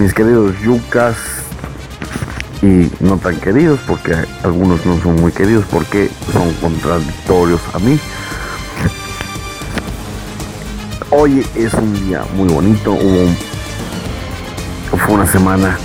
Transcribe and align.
Mis 0.00 0.14
queridos 0.14 0.58
yucas. 0.60 1.16
Y 2.62 2.90
no 3.00 3.16
tan 3.16 3.36
queridos 3.40 3.80
porque 3.86 4.14
algunos 4.42 4.84
no 4.84 5.00
son 5.00 5.16
muy 5.16 5.32
queridos 5.32 5.64
porque 5.70 6.10
son 6.32 6.52
contradictorios 6.54 7.60
a 7.72 7.78
mí. 7.78 7.98
Hoy 11.10 11.46
es 11.54 11.72
un 11.74 12.06
día 12.06 12.22
muy 12.34 12.48
bonito 12.48 12.92
hubo 12.92 13.28
fue 15.06 15.14
una 15.14 15.26
semana 15.26 15.78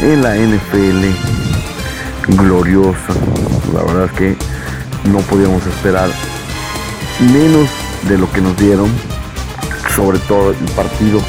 en 0.00 0.22
la 0.22 0.34
NFL 0.36 1.04
gloriosa. 2.42 3.12
La 3.74 3.82
verdad 3.82 4.06
es 4.06 4.12
que 4.12 4.36
no 5.10 5.18
podíamos 5.18 5.66
esperar 5.66 6.08
menos 7.32 7.68
de 8.08 8.18
lo 8.18 8.30
que 8.32 8.40
nos 8.40 8.56
dieron 8.56 8.88
sobre 9.94 10.18
todo 10.20 10.50
el 10.50 10.56
partido 10.74 11.20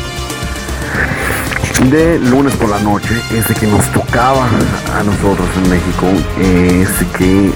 de 1.85 2.19
lunes 2.19 2.55
por 2.55 2.69
la 2.69 2.79
noche, 2.79 3.21
ese 3.31 3.53
que 3.53 3.67
nos 3.67 3.85
tocaba 3.91 4.47
a 4.95 5.03
nosotros 5.03 5.47
en 5.57 5.69
México, 5.69 6.07
ese 6.39 7.05
que 7.17 7.51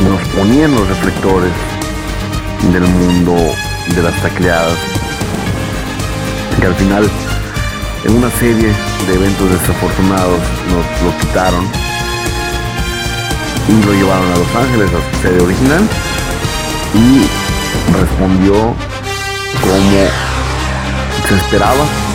nos 0.00 0.20
ponían 0.34 0.74
los 0.74 0.88
reflectores 0.88 1.52
del 2.72 2.82
mundo 2.82 3.36
de 3.94 4.02
las 4.02 4.14
tacleadas, 4.22 4.78
que 6.58 6.66
al 6.66 6.74
final 6.74 7.08
en 8.04 8.16
una 8.16 8.30
serie 8.30 8.72
de 9.06 9.14
eventos 9.14 9.50
desafortunados 9.50 10.40
nos 10.70 11.02
lo 11.02 11.18
quitaron 11.18 11.64
y 13.68 13.84
lo 13.84 13.92
llevaron 13.92 14.32
a 14.32 14.36
Los 14.36 14.56
Ángeles 14.56 14.90
a 14.90 15.16
su 15.16 15.22
sede 15.22 15.42
original 15.42 15.82
y 16.94 17.92
respondió 17.92 18.54
como 19.60 20.08
se 21.28 21.36
esperaba 21.36 22.05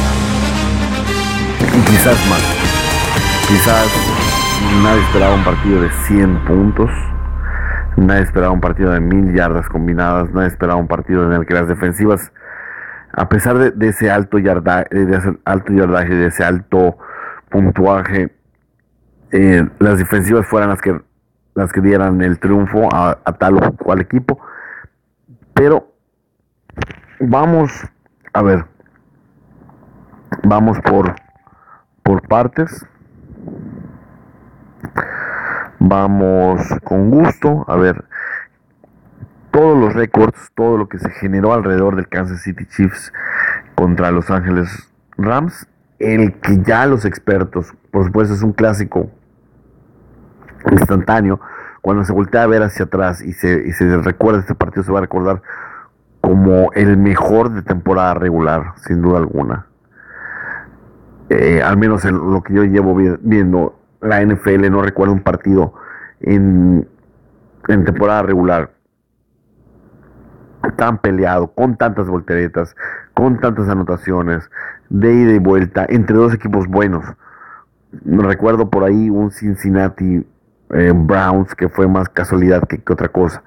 quizás 1.85 2.17
más. 2.29 2.41
Quizás 3.47 3.87
nadie 4.83 5.01
esperaba 5.03 5.35
un 5.35 5.43
partido 5.43 5.81
de 5.81 5.89
100 5.89 6.45
puntos. 6.45 6.89
Nadie 7.97 8.23
esperaba 8.23 8.51
un 8.51 8.61
partido 8.61 8.91
de 8.91 8.99
mil 8.99 9.33
yardas 9.33 9.67
combinadas. 9.67 10.31
Nadie 10.31 10.47
esperaba 10.47 10.79
un 10.79 10.87
partido 10.87 11.25
en 11.25 11.33
el 11.33 11.45
que 11.45 11.53
las 11.53 11.67
defensivas, 11.67 12.31
a 13.13 13.29
pesar 13.29 13.57
de, 13.57 13.87
ese 13.87 14.09
alto 14.09 14.39
yardaje, 14.39 14.87
de 14.91 15.17
ese 15.17 15.37
alto 15.45 15.73
yardaje, 15.73 16.13
de 16.13 16.27
ese 16.27 16.43
alto 16.43 16.97
puntuaje, 17.49 18.35
eh, 19.31 19.67
las 19.79 19.97
defensivas 19.97 20.45
fueran 20.45 20.69
las 20.69 20.81
que 20.81 21.01
las 21.53 21.73
que 21.73 21.81
dieran 21.81 22.21
el 22.21 22.39
triunfo 22.39 22.87
a, 22.93 23.17
a 23.25 23.33
tal 23.33 23.57
o 23.57 23.75
cual 23.75 23.99
equipo. 23.99 24.39
Pero 25.53 25.93
vamos 27.19 27.71
a 28.33 28.41
ver, 28.41 28.65
vamos 30.43 30.79
por 30.79 31.13
por 32.11 32.27
partes. 32.27 32.85
Vamos 35.79 36.61
con 36.83 37.09
gusto 37.09 37.63
a 37.69 37.77
ver 37.77 38.03
todos 39.51 39.77
los 39.77 39.93
récords, 39.93 40.51
todo 40.53 40.77
lo 40.77 40.89
que 40.89 40.99
se 40.99 41.09
generó 41.09 41.53
alrededor 41.53 41.95
del 41.95 42.09
Kansas 42.09 42.41
City 42.41 42.65
Chiefs 42.65 43.13
contra 43.75 44.11
Los 44.11 44.29
Ángeles 44.29 44.91
Rams. 45.17 45.69
El 45.99 46.33
que 46.33 46.61
ya 46.63 46.85
los 46.85 47.05
expertos, 47.05 47.73
por 47.91 48.03
supuesto, 48.03 48.33
es 48.33 48.43
un 48.43 48.51
clásico 48.51 49.09
instantáneo. 50.69 51.39
Cuando 51.79 52.03
se 52.03 52.11
voltea 52.11 52.43
a 52.43 52.47
ver 52.47 52.61
hacia 52.61 52.83
atrás 52.83 53.21
y 53.21 53.31
se, 53.31 53.65
y 53.65 53.71
se 53.71 53.85
recuerda 53.99 54.41
este 54.41 54.53
partido, 54.53 54.83
se 54.83 54.91
va 54.91 54.97
a 54.97 55.03
recordar 55.03 55.41
como 56.19 56.73
el 56.73 56.97
mejor 56.97 57.53
de 57.53 57.61
temporada 57.61 58.15
regular, 58.15 58.73
sin 58.85 59.01
duda 59.01 59.19
alguna. 59.19 59.70
Eh, 61.33 61.61
al 61.63 61.77
menos 61.77 62.03
en 62.03 62.17
lo 62.17 62.43
que 62.43 62.53
yo 62.53 62.65
llevo 62.65 62.93
viendo 63.21 63.79
la 64.01 64.21
NFL, 64.21 64.69
no 64.69 64.81
recuerdo 64.81 65.13
un 65.13 65.21
partido 65.21 65.73
en, 66.19 66.85
temporada 67.65 68.23
regular 68.23 68.71
tan 70.75 70.97
peleado, 70.97 71.47
con 71.47 71.77
tantas 71.77 72.09
volteretas, 72.09 72.75
con 73.13 73.39
tantas 73.39 73.69
anotaciones, 73.69 74.51
de 74.89 75.13
ida 75.13 75.31
y 75.31 75.39
vuelta, 75.39 75.85
entre 75.87 76.17
dos 76.17 76.33
equipos 76.33 76.67
buenos. 76.67 77.05
Recuerdo 78.03 78.69
por 78.69 78.83
ahí 78.83 79.09
un 79.09 79.31
Cincinnati 79.31 80.27
eh, 80.71 80.91
Browns 80.93 81.55
que 81.55 81.69
fue 81.69 81.87
más 81.87 82.09
casualidad 82.09 82.63
que, 82.67 82.81
otra 82.91 83.07
cosa, 83.07 83.41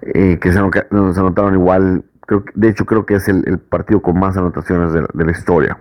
eh, 0.00 0.38
que 0.40 0.50
se, 0.50 0.58
anotaron 0.58 1.52
igual, 1.52 2.04
creo, 2.22 2.42
de 2.54 2.70
hecho 2.70 2.86
creo 2.86 3.04
que 3.04 3.16
es 3.16 3.28
el, 3.28 3.58
partido 3.58 4.00
con 4.00 4.18
más 4.18 4.38
anotaciones 4.38 4.94
de 4.94 5.24
la 5.26 5.30
historia 5.30 5.76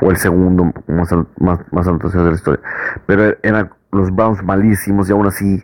o 0.00 0.10
el 0.10 0.16
segundo 0.16 0.72
más, 0.86 1.10
más, 1.40 1.86
anotaciones 1.86 2.24
de 2.24 2.30
la 2.30 2.36
historia. 2.36 2.60
Pero 3.06 3.36
eran 3.42 3.70
los 3.92 4.14
Browns 4.14 4.42
malísimos 4.42 5.08
y 5.08 5.12
aún 5.12 5.26
así 5.26 5.62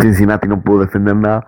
Cincinnati 0.00 0.48
no 0.48 0.60
pudo 0.60 0.80
defender 0.80 1.16
nada. 1.16 1.46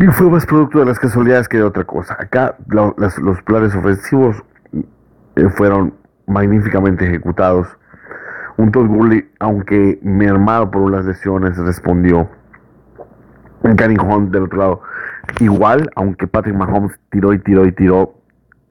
Y 0.00 0.06
fue 0.06 0.30
más 0.30 0.46
producto 0.46 0.78
de 0.78 0.84
las 0.84 0.98
casualidades 0.98 1.48
que 1.48 1.56
de 1.56 1.64
otra 1.64 1.84
cosa. 1.84 2.16
Acá 2.18 2.56
los 2.68 3.42
planes 3.42 3.74
ofensivos 3.74 4.44
eh, 5.34 5.48
fueron 5.50 5.94
magníficamente 6.26 7.04
ejecutados. 7.06 7.66
Un 8.56 8.70
Todd 8.70 8.86
Gurley, 8.86 9.28
aunque 9.40 9.98
mermado 10.02 10.70
por 10.70 10.82
unas 10.82 11.04
lesiones, 11.04 11.56
respondió. 11.56 12.28
Gary 13.62 13.96
Hunt 13.98 14.30
del 14.30 14.44
otro 14.44 14.58
lado 14.58 14.82
igual, 15.40 15.90
aunque 15.94 16.26
Patrick 16.26 16.56
Mahomes 16.56 16.98
tiró 17.10 17.32
y 17.32 17.38
tiró 17.38 17.66
y 17.66 17.72
tiró 17.72 18.14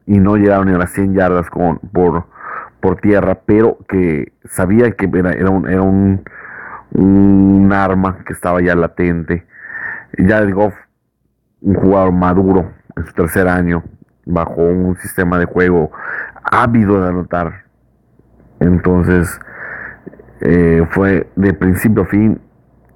y 0.06 0.20
no 0.20 0.38
llegaron 0.38 0.70
a 0.70 0.78
las 0.78 0.92
100 0.92 1.14
yardas 1.14 1.50
con, 1.50 1.80
por, 1.80 2.26
por 2.80 3.00
tierra, 3.00 3.40
pero 3.46 3.78
que 3.88 4.34
sabía 4.46 4.92
que 4.92 5.10
era, 5.14 5.34
era 5.34 5.52
un, 5.52 6.24
un, 6.94 7.74
arma 7.74 8.20
que 8.26 8.34
estaba 8.34 8.62
ya 8.62 8.76
latente. 8.76 9.46
Jared 10.18 10.54
Goff, 10.54 10.74
un 11.62 11.76
jugador 11.76 12.14
maduro 12.14 12.72
en 12.96 13.06
su 13.06 13.14
tercer 13.14 13.48
año, 13.48 13.84
bajo 14.26 14.62
un 14.62 14.96
sistema 14.98 15.38
de 15.38 15.46
juego 15.46 15.92
ávido 16.44 17.02
de 17.02 17.10
anotar. 17.10 17.66
Entonces, 18.60 19.40
eh, 20.42 20.88
fue 20.92 21.30
de 21.36 21.54
principio 21.54 22.04
a 22.04 22.06
fin 22.06 22.40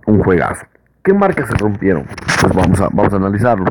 un 0.05 0.23
juegazo. 0.23 0.65
¿Qué 1.03 1.13
marcas 1.13 1.49
se 1.49 1.55
rompieron? 1.55 2.05
Pues 2.41 2.53
vamos 2.53 2.79
a, 2.79 2.89
vamos 2.91 3.13
a 3.13 3.15
analizarlo. 3.15 3.65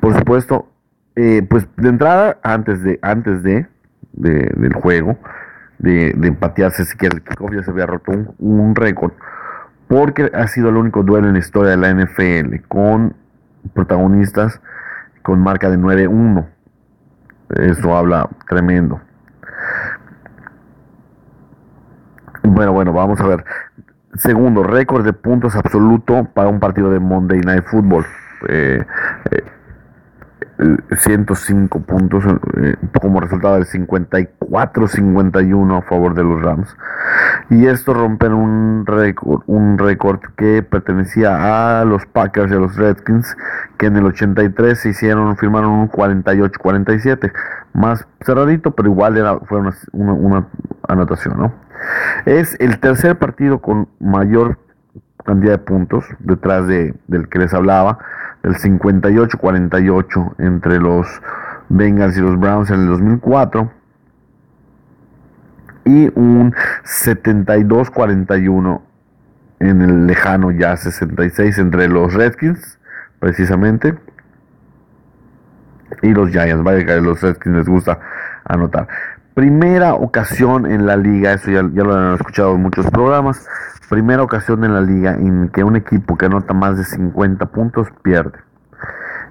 Por 0.00 0.16
supuesto, 0.16 0.68
eh, 1.16 1.46
pues 1.48 1.66
de 1.76 1.88
entrada, 1.88 2.38
antes 2.42 2.82
de, 2.82 2.98
antes 3.02 3.42
de, 3.42 3.66
del 4.12 4.72
juego, 4.72 5.18
de, 5.78 6.14
de 6.16 6.28
empatearse, 6.28 6.84
si 6.84 6.96
que 6.96 7.06
el 7.06 7.22
kickoff 7.22 7.52
ya 7.52 7.62
se 7.62 7.70
había 7.70 7.86
roto 7.86 8.12
un, 8.38 8.74
récord, 8.74 9.12
porque 9.88 10.30
ha 10.32 10.46
sido 10.48 10.70
el 10.70 10.76
único 10.76 11.02
duelo 11.02 11.28
en 11.28 11.34
la 11.34 11.40
historia 11.40 11.72
de 11.72 11.76
la 11.76 11.92
NFL 11.92 12.66
con 12.68 13.14
protagonistas 13.74 14.60
con 15.22 15.40
marca 15.40 15.70
de 15.70 15.78
9-1. 15.78 16.46
Eso 17.50 17.96
habla 17.96 18.28
tremendo. 18.48 19.00
Bueno, 22.42 22.72
bueno, 22.72 22.92
vamos 22.92 23.20
a 23.20 23.26
ver. 23.26 23.44
Segundo, 24.14 24.62
récord 24.62 25.04
de 25.04 25.14
puntos 25.14 25.56
absoluto 25.56 26.28
para 26.34 26.48
un 26.48 26.60
partido 26.60 26.90
de 26.90 27.00
Monday 27.00 27.40
Night 27.40 27.64
Football. 27.64 28.04
105 30.96 31.78
eh, 31.78 31.80
eh, 31.80 31.84
puntos 31.86 32.24
eh, 32.56 32.74
como 33.00 33.20
resultado 33.20 33.54
del 33.54 33.66
54-51 33.66 35.78
a 35.78 35.82
favor 35.82 36.14
de 36.14 36.24
los 36.24 36.42
Rams. 36.42 36.76
Y 37.50 37.66
esto 37.66 37.92
rompen 37.94 38.32
un 38.32 38.84
récord, 38.86 39.42
un 39.46 39.78
récord 39.78 40.20
que 40.36 40.62
pertenecía 40.62 41.80
a 41.80 41.84
los 41.84 42.06
Packers 42.06 42.52
y 42.52 42.54
a 42.54 42.58
los 42.58 42.76
Redskins, 42.76 43.36
que 43.78 43.86
en 43.86 43.96
el 43.96 44.06
83 44.06 44.78
se 44.78 44.90
hicieron, 44.90 45.36
firmaron 45.36 45.70
un 45.70 45.90
48-47, 45.90 47.32
más 47.72 48.06
cerradito, 48.20 48.72
pero 48.72 48.90
igual 48.90 49.16
era, 49.16 49.38
fue 49.40 49.60
una, 49.92 50.46
anotación, 50.88 51.38
¿no? 51.38 51.52
Es 52.26 52.56
el 52.60 52.78
tercer 52.78 53.18
partido 53.18 53.60
con 53.60 53.88
mayor 54.00 54.58
cantidad 55.24 55.52
de 55.52 55.58
puntos 55.58 56.04
detrás 56.18 56.66
de, 56.66 56.94
del 57.06 57.28
que 57.28 57.38
les 57.38 57.54
hablaba, 57.54 57.98
el 58.42 58.56
58-48 58.56 60.34
entre 60.38 60.80
los 60.80 61.06
Bengals 61.68 62.16
y 62.16 62.20
los 62.20 62.38
Browns 62.38 62.70
en 62.70 62.80
el 62.80 62.88
2004 62.88 63.70
y 65.84 66.10
un 66.18 66.54
72-41 66.84 68.80
en 69.60 69.82
el 69.82 70.06
lejano 70.06 70.50
ya 70.50 70.76
66 70.76 71.58
entre 71.58 71.88
los 71.88 72.14
Redskins, 72.14 72.78
precisamente, 73.20 73.96
y 76.02 76.12
los 76.12 76.30
Giants. 76.30 76.64
Vaya 76.64 76.84
que 76.84 76.92
a 76.92 77.00
los 77.00 77.20
Redskins 77.20 77.56
les 77.56 77.68
gusta 77.68 77.98
anotar. 78.44 78.88
Primera 79.34 79.94
ocasión 79.94 80.70
en 80.70 80.84
la 80.86 80.96
liga, 80.96 81.32
eso 81.32 81.50
ya, 81.50 81.62
lo 81.62 81.94
han 81.94 82.14
escuchado 82.14 82.54
en 82.54 82.62
muchos 82.62 82.86
programas, 82.90 83.46
primera 83.88 84.22
ocasión 84.22 84.62
en 84.64 84.74
la 84.74 84.82
liga 84.82 85.14
en 85.14 85.48
que 85.48 85.64
un 85.64 85.76
equipo 85.76 86.18
que 86.18 86.26
anota 86.26 86.52
más 86.52 86.76
de 86.76 86.84
50 86.84 87.46
puntos 87.46 87.88
pierde. 88.02 88.38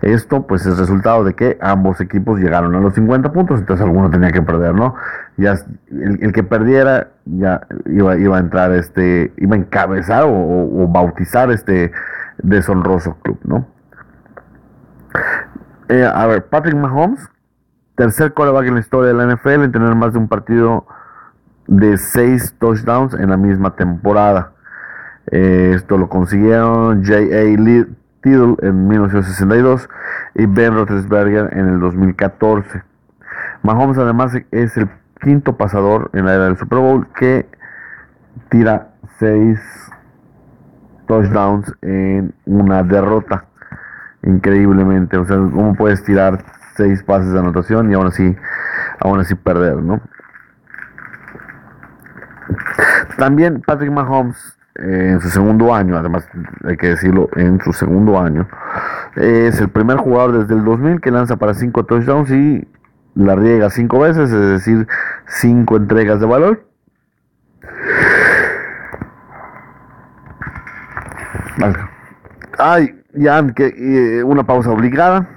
Esto 0.01 0.47
pues 0.47 0.65
es 0.65 0.79
resultado 0.79 1.23
de 1.23 1.35
que 1.35 1.59
ambos 1.61 2.01
equipos 2.01 2.39
llegaron 2.39 2.73
a 2.73 2.79
los 2.79 2.95
50 2.95 3.31
puntos, 3.31 3.59
entonces 3.59 3.85
alguno 3.85 4.09
tenía 4.09 4.31
que 4.31 4.41
perder, 4.41 4.73
¿no? 4.73 4.95
Ya 5.37 5.55
el, 5.91 6.33
que 6.33 6.41
perdiera 6.41 7.09
ya 7.25 7.61
iba, 7.85 8.17
iba, 8.17 8.37
a 8.37 8.39
entrar 8.39 8.71
este, 8.71 9.31
iba 9.37 9.55
a 9.55 9.59
encabezar 9.59 10.23
o, 10.25 10.87
bautizar 10.87 11.51
este 11.51 11.91
deshonroso 12.41 13.15
club, 13.21 13.39
¿no? 13.43 13.67
Eh, 15.89 16.09
a 16.11 16.25
ver, 16.25 16.47
Patrick 16.47 16.75
Mahomes, 16.75 17.29
tercer 18.01 18.33
coreback 18.33 18.65
en 18.65 18.73
la 18.73 18.79
historia 18.79 19.09
de 19.09 19.13
la 19.13 19.31
NFL 19.31 19.63
en 19.63 19.71
tener 19.71 19.93
más 19.93 20.13
de 20.13 20.17
un 20.17 20.27
partido 20.27 20.87
de 21.67 21.99
6 21.99 22.55
touchdowns 22.57 23.13
en 23.13 23.29
la 23.29 23.37
misma 23.37 23.75
temporada. 23.75 24.53
Eh, 25.29 25.73
esto 25.75 25.99
lo 25.99 26.09
consiguieron 26.09 27.05
J.A. 27.05 27.85
Tittle 28.23 28.55
en 28.63 28.87
1962 28.87 29.87
y 30.33 30.47
Ben 30.47 30.73
Roethlisberger 30.73 31.55
en 31.55 31.67
el 31.67 31.79
2014. 31.79 32.81
Mahomes 33.61 33.99
además 33.99 34.33
es 34.49 34.77
el 34.77 34.89
quinto 35.21 35.55
pasador 35.55 36.09
en 36.13 36.25
la 36.25 36.33
era 36.33 36.45
del 36.45 36.57
Super 36.57 36.79
Bowl 36.79 37.05
que 37.15 37.47
tira 38.49 38.95
seis 39.19 39.59
touchdowns 41.05 41.71
en 41.83 42.33
una 42.47 42.81
derrota. 42.81 43.45
Increíblemente, 44.23 45.17
o 45.17 45.25
sea, 45.25 45.37
¿cómo 45.37 45.75
puedes 45.75 46.03
tirar 46.03 46.43
seis 46.81 47.03
pases 47.03 47.31
de 47.31 47.39
anotación 47.39 47.91
y 47.91 47.93
aún 47.93 48.07
así, 48.07 48.35
aún 48.99 49.19
así 49.19 49.35
perder, 49.35 49.77
no? 49.77 50.01
También 53.17 53.61
Patrick 53.61 53.91
Mahomes 53.91 54.57
en 54.75 55.21
su 55.21 55.29
segundo 55.29 55.75
año, 55.75 55.95
además 55.95 56.27
hay 56.63 56.75
que 56.77 56.89
decirlo, 56.89 57.29
en 57.35 57.61
su 57.61 57.71
segundo 57.71 58.19
año, 58.19 58.47
es 59.15 59.59
el 59.61 59.69
primer 59.69 59.97
jugador 59.97 60.39
desde 60.39 60.55
el 60.55 60.65
2000 60.65 61.01
que 61.01 61.11
lanza 61.11 61.35
para 61.35 61.53
5 61.53 61.85
touchdowns 61.85 62.31
y 62.31 62.67
la 63.13 63.35
riega 63.35 63.69
5 63.69 63.99
veces, 63.99 64.31
es 64.31 64.49
decir, 64.49 64.87
5 65.27 65.77
entregas 65.77 66.19
de 66.19 66.25
valor. 66.25 66.65
Ay, 72.57 73.03
ya 73.13 73.45
que, 73.53 73.67
eh, 73.67 74.23
una 74.23 74.43
pausa 74.43 74.71
obligada. 74.71 75.27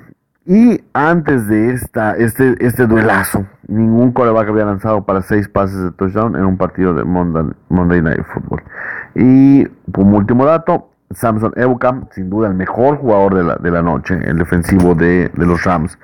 Y 0.46 0.85
antes 0.93 1.49
de 1.49 1.73
esta, 1.73 2.17
este, 2.17 2.55
este 2.61 2.87
duelazo, 2.87 3.46
ningún 3.67 4.12
coreback 4.12 4.49
había 4.49 4.67
lanzado 4.67 5.05
para 5.05 5.23
6 5.23 5.49
pases 5.49 5.82
de 5.82 5.91
touchdown 5.93 6.37
en 6.37 6.44
un 6.44 6.58
partido 6.58 6.93
de 6.93 7.02
Monday, 7.05 8.02
Night 8.02 8.25
Football. 8.26 8.62
Y 9.14 9.64
como 9.91 10.19
último 10.19 10.44
dato, 10.44 10.91
Samson 11.12 11.55
Ebukam, 11.56 12.08
sin 12.11 12.29
duda 12.29 12.49
el 12.49 12.55
mejor 12.55 12.99
jugador 12.99 13.35
de 13.37 13.44
la, 13.44 13.56
de 13.56 13.70
la 13.70 13.81
noche, 13.81 14.19
el 14.23 14.37
defensivo 14.37 14.94
de, 14.94 15.31
los 15.35 15.64
Rams. 15.64 15.99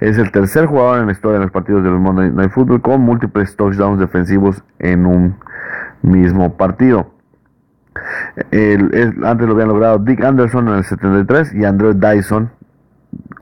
Es 0.00 0.18
el 0.18 0.30
tercer 0.30 0.66
jugador 0.66 1.00
en 1.00 1.06
la 1.06 1.12
historia 1.12 1.38
de 1.38 1.44
los 1.44 1.52
partidos 1.52 1.82
del 1.82 1.94
Monday 1.94 2.30
Night 2.30 2.50
Football 2.50 2.82
con 2.82 3.00
múltiples 3.00 3.56
touchdowns 3.56 3.98
defensivos 3.98 4.62
en 4.78 5.06
un 5.06 5.36
mismo 6.02 6.54
partido. 6.58 7.12
antes 8.52 9.46
lo 9.46 9.54
habían 9.54 9.68
logrado 9.68 9.98
Dick 10.00 10.22
Anderson 10.22 10.68
en 10.68 10.74
el 10.74 10.84
73 10.84 11.54
y 11.54 11.64
Andrew 11.64 11.94
Dyson 11.94 12.50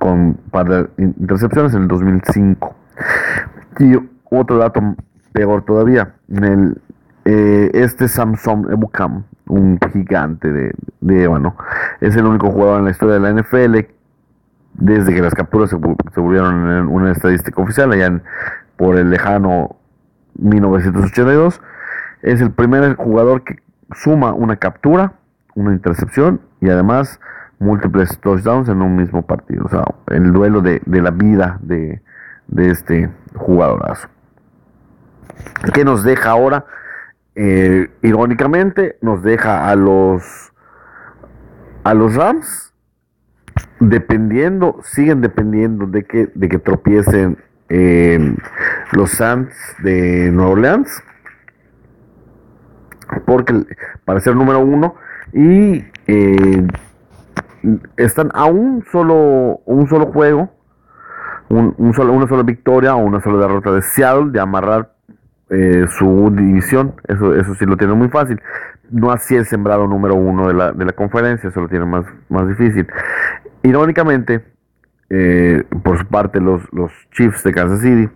con 0.05 0.35
par 0.51 0.69
de 0.69 0.87
intercepciones 0.99 1.73
en 1.73 1.85
el 1.85 1.89
2005. 1.89 2.75
Y 3.79 3.95
otro 4.31 4.59
dato 4.59 4.83
peor 5.33 5.65
todavía, 5.65 6.13
en 6.29 6.45
el 6.45 6.79
eh, 7.25 7.71
este 7.73 8.09
Samson 8.09 8.71
Ebukam, 8.71 9.25
un 9.47 9.79
gigante 9.95 10.53
de, 10.53 10.75
de 11.01 11.23
ébano, 11.23 11.57
es 12.03 12.15
el 12.17 12.27
único 12.27 12.51
jugador 12.51 12.81
en 12.81 12.85
la 12.85 12.91
historia 12.91 13.15
de 13.15 13.21
la 13.21 13.33
NFL 13.33 13.79
desde 14.75 15.15
que 15.15 15.23
las 15.23 15.35
capturas 15.35 15.71
se, 15.71 15.77
volvieron 15.77 16.71
en 16.71 16.87
una 16.87 17.11
estadística 17.11 17.63
oficial, 17.63 17.91
allá 17.91 18.21
por 18.77 18.97
el 18.97 19.09
lejano 19.09 19.77
1982. 20.35 21.63
Es 22.21 22.43
el 22.43 22.51
primer 22.51 22.97
jugador 22.97 23.43
que 23.43 23.57
suma 23.95 24.35
una 24.35 24.57
captura, 24.57 25.15
una 25.55 25.73
intercepción 25.73 26.43
y 26.61 26.69
además 26.69 27.21
múltiples 27.59 28.19
touchdowns 28.21 28.69
en 28.69 28.83
un 28.83 28.97
mismo 28.97 29.23
partido. 29.23 29.65
O 29.65 29.69
sea, 29.69 29.85
el 30.09 30.33
duelo 30.33 30.61
de, 30.61 30.81
la 30.87 31.11
vida 31.11 31.59
de, 31.63 32.03
de 32.49 32.71
este 32.71 33.11
jugadorazo. 33.35 34.09
¿Qué 35.73 35.85
nos 35.85 36.05
deja 36.05 36.31
ahora? 36.31 36.67
Eh, 37.35 37.91
irónicamente 38.03 38.97
nos 39.01 39.23
deja 39.23 39.69
a 39.69 39.75
los 39.75 40.53
a 41.83 41.93
los 41.93 42.15
Rams 42.15 42.73
dependiendo, 43.81 44.81
siguen 44.83 45.21
dependiendo 45.21 45.87
de 45.87 46.05
que, 46.05 46.31
de 46.35 46.49
que 46.49 46.59
tropiecen 46.59 47.39
los 48.93 49.11
Sands 49.11 49.55
de 49.83 50.31
Nueva 50.31 50.53
Orleans 50.53 51.03
porque 53.27 53.65
para 54.05 54.21
ser 54.21 54.37
número 54.37 54.61
uno 54.61 54.95
y 55.33 55.85
eh, 56.07 56.67
están 57.97 58.31
a 58.35 58.47
un 58.47 58.85
solo 58.91 59.61
un 59.65 59.89
solo 59.89 60.07
juego 60.07 60.51
un, 61.49 61.93
solo, 61.95 62.13
una 62.13 62.27
sola 62.27 62.43
victoria 62.43 62.95
o 62.95 62.99
una 62.99 63.21
sola 63.21 63.47
derrota 63.47 63.73
de 63.73 63.83
Seattle 63.83 64.31
de 64.31 64.41
amarrar 64.41 64.93
eh, 65.51 65.85
su 65.89 66.31
división, 66.35 66.95
eso, 67.07 67.35
eso 67.35 67.55
sí 67.55 67.67
lo 67.67 67.77
tiene 67.77 67.95
muy 67.95 68.09
fácil. 68.09 68.41
No 68.91 69.11
así 69.11 69.37
el 69.37 69.47
sembrado 69.47 69.87
número 69.87 70.15
uno 70.15 70.49
de 70.49 70.55
la, 70.55 70.73
de 70.73 70.85
la 70.85 70.93
conferencia, 70.93 71.49
eso 71.49 71.61
lo 71.61 71.69
tiene 71.69 71.85
más, 71.85 72.07
más 72.29 72.49
difícil. 72.49 72.87
Irónicamente, 73.63 74.45
eh, 75.11 75.65
por 75.83 75.99
su 75.99 76.07
parte, 76.07 76.41
los, 76.41 76.63
los 76.73 76.91
Chiefs 77.13 77.43
de 77.45 77.53
Kansas 77.53 77.81
City 77.81 78.09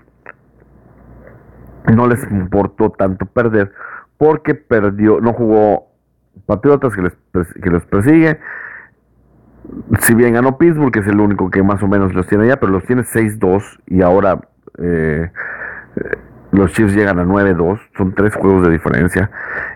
no 1.95 2.07
les 2.07 2.23
importó 2.31 2.91
tanto 2.91 3.25
perder 3.27 3.73
porque 4.19 4.55
perdió, 4.55 5.21
no 5.21 5.33
jugó 5.33 5.89
Patriotas 6.47 6.95
que 6.95 7.03
les, 7.03 7.13
que 7.63 7.71
los 7.71 7.85
persigue. 7.87 8.39
Si 10.01 10.15
bien 10.15 10.35
ganó 10.35 10.59
Pittsburgh, 10.59 10.93
que 10.93 11.01
es 11.01 11.07
el 11.07 11.21
único 11.21 11.51
que 11.51 11.63
más 11.63 11.83
o 11.83 11.89
menos 11.89 12.15
los 12.15 12.27
tiene 12.27 12.47
ya, 12.47 12.59
pero 12.59 12.73
los 12.73 12.85
tiene 12.85 13.03
6-2 13.03 13.81
y 13.87 14.03
ahora 14.03 14.41
eh, 14.79 15.31
los 16.53 16.73
Chiefs 16.73 16.95
llegan 16.95 17.19
a 17.19 17.25
9-2, 17.25 17.81
son 17.97 18.15
tres 18.15 18.35
juegos 18.35 18.65
de 18.67 18.73
diferencia. 18.73 19.31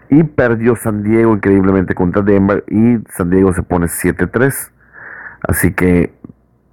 Y 0.09 0.25
perdió 0.25 0.77
San 0.77 1.03
Diego 1.03 1.35
increíblemente 1.35 1.95
contra 1.95 2.23
Denver 2.23 2.65
y 2.69 2.99
San 3.11 3.31
Diego 3.31 3.53
se 3.53 3.63
pone 3.63 3.87
7-3. 3.87 4.71
Así 5.47 5.73
que 5.73 6.15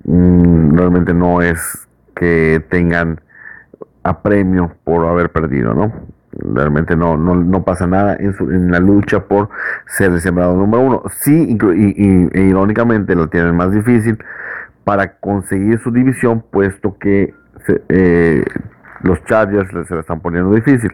mm, 0.06 0.76
realmente 0.78 1.14
no 1.14 1.42
es 1.42 1.88
que 2.16 2.64
tengan 2.70 3.22
apremio 4.04 4.74
por 4.84 5.06
haber 5.06 5.32
perdido, 5.32 5.74
¿no? 5.74 5.92
Realmente 6.42 6.96
no, 6.96 7.18
no, 7.18 7.64
pasa 7.64 7.86
nada 7.86 8.16
en, 8.18 8.72
la 8.72 8.80
lucha 8.80 9.26
por 9.26 9.50
ser 9.88 10.12
el 10.12 10.22
sembrado 10.22 10.56
número 10.56 10.84
uno. 10.84 11.04
Sí, 11.12 11.58
y, 11.60 12.38
e 12.38 12.42
irónicamente 12.42 13.16
lo 13.16 13.28
tienen 13.28 13.56
más 13.56 13.72
difícil 13.72 14.18
para 14.84 15.20
conseguir 15.20 15.80
su 15.80 15.92
división, 15.92 16.44
puesto 16.50 16.98
que 16.98 17.34
se, 17.66 17.82
eh, 17.90 18.44
los 19.02 19.24
Chargers 19.26 19.70
se 19.88 19.94
la 19.94 20.02
están 20.02 20.20
poniendo 20.22 20.54
difícil. 20.54 20.92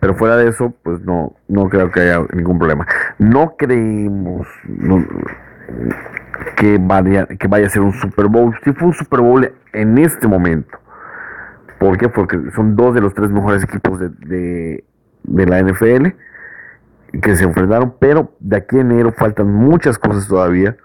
Pero 0.00 0.14
fuera 0.14 0.36
de 0.36 0.48
eso, 0.48 0.74
pues 0.82 1.00
no, 1.00 1.34
no 1.48 1.68
creo 1.68 1.90
que 1.90 2.00
haya 2.00 2.20
ningún 2.34 2.58
problema. 2.58 2.86
No 3.18 3.56
creemos 3.56 4.46
que, 6.56 6.78
vaya, 6.80 7.26
que 7.26 7.48
vaya 7.48 7.66
a 7.66 7.70
ser 7.70 7.82
un 7.82 7.92
Super 7.94 8.26
Bowl. 8.26 8.54
Si 8.64 8.72
fue 8.72 8.88
un 8.88 8.94
Super 8.94 9.20
Bowl 9.20 9.50
en 9.72 9.98
este 9.98 10.28
momento. 10.28 10.78
¿Por 11.84 11.98
qué? 11.98 12.08
Porque 12.08 12.40
son 12.56 12.76
dos 12.76 12.94
de 12.94 13.02
los 13.02 13.12
tres 13.12 13.30
mejores 13.30 13.62
equipos 13.62 14.00
de, 14.00 14.82
de, 15.22 15.46
la 15.46 15.62
NFL 15.62 16.06
que 17.20 17.36
se 17.36 17.44
enfrentaron. 17.44 17.94
Pero 17.98 18.32
de 18.40 18.56
aquí 18.56 18.78
a 18.78 18.80
enero 18.80 19.12
faltan 19.12 19.52
muchas 19.52 19.98
cosas 19.98 20.26
todavía. 20.26 20.78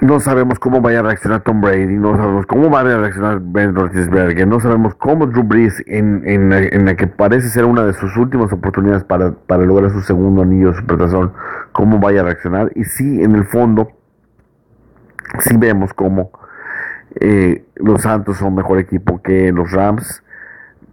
no 0.00 0.18
sabemos 0.18 0.58
cómo 0.58 0.80
vaya 0.80 1.00
a 1.00 1.02
reaccionar 1.02 1.42
Tom 1.42 1.60
Brady, 1.60 1.96
no 1.96 2.16
sabemos 2.16 2.46
cómo 2.46 2.70
va 2.70 2.80
a 2.80 2.84
reaccionar 2.84 3.40
Ben 3.42 3.74
Roethlisberger, 3.74 4.46
no 4.46 4.60
sabemos 4.60 4.94
cómo 4.94 5.26
Drew 5.26 5.44
Brees, 5.44 5.82
en, 5.86 6.22
en, 6.26 6.84
la 6.84 6.94
que 6.94 7.06
parece 7.06 7.48
ser 7.48 7.64
una 7.64 7.84
de 7.84 7.94
sus 7.94 8.14
últimas 8.16 8.52
oportunidades 8.52 9.04
para, 9.04 9.32
para 9.32 9.64
lograr 9.64 9.90
su 9.92 10.00
segundo 10.02 10.42
anillo 10.42 10.72
de 10.72 10.76
supertazón, 10.76 11.32
cómo 11.72 11.98
vaya 12.00 12.20
a 12.20 12.24
reaccionar. 12.24 12.70
Y 12.74 12.84
sí, 12.84 13.22
en 13.22 13.34
el 13.34 13.44
fondo, 13.44 13.92
sí 15.40 15.56
vemos 15.56 15.94
cómo 15.94 16.30
eh, 17.20 17.64
los 17.76 18.02
Santos 18.02 18.38
son 18.38 18.54
mejor 18.54 18.78
equipo 18.78 19.22
que 19.22 19.52
los 19.52 19.70
Rams, 19.72 20.22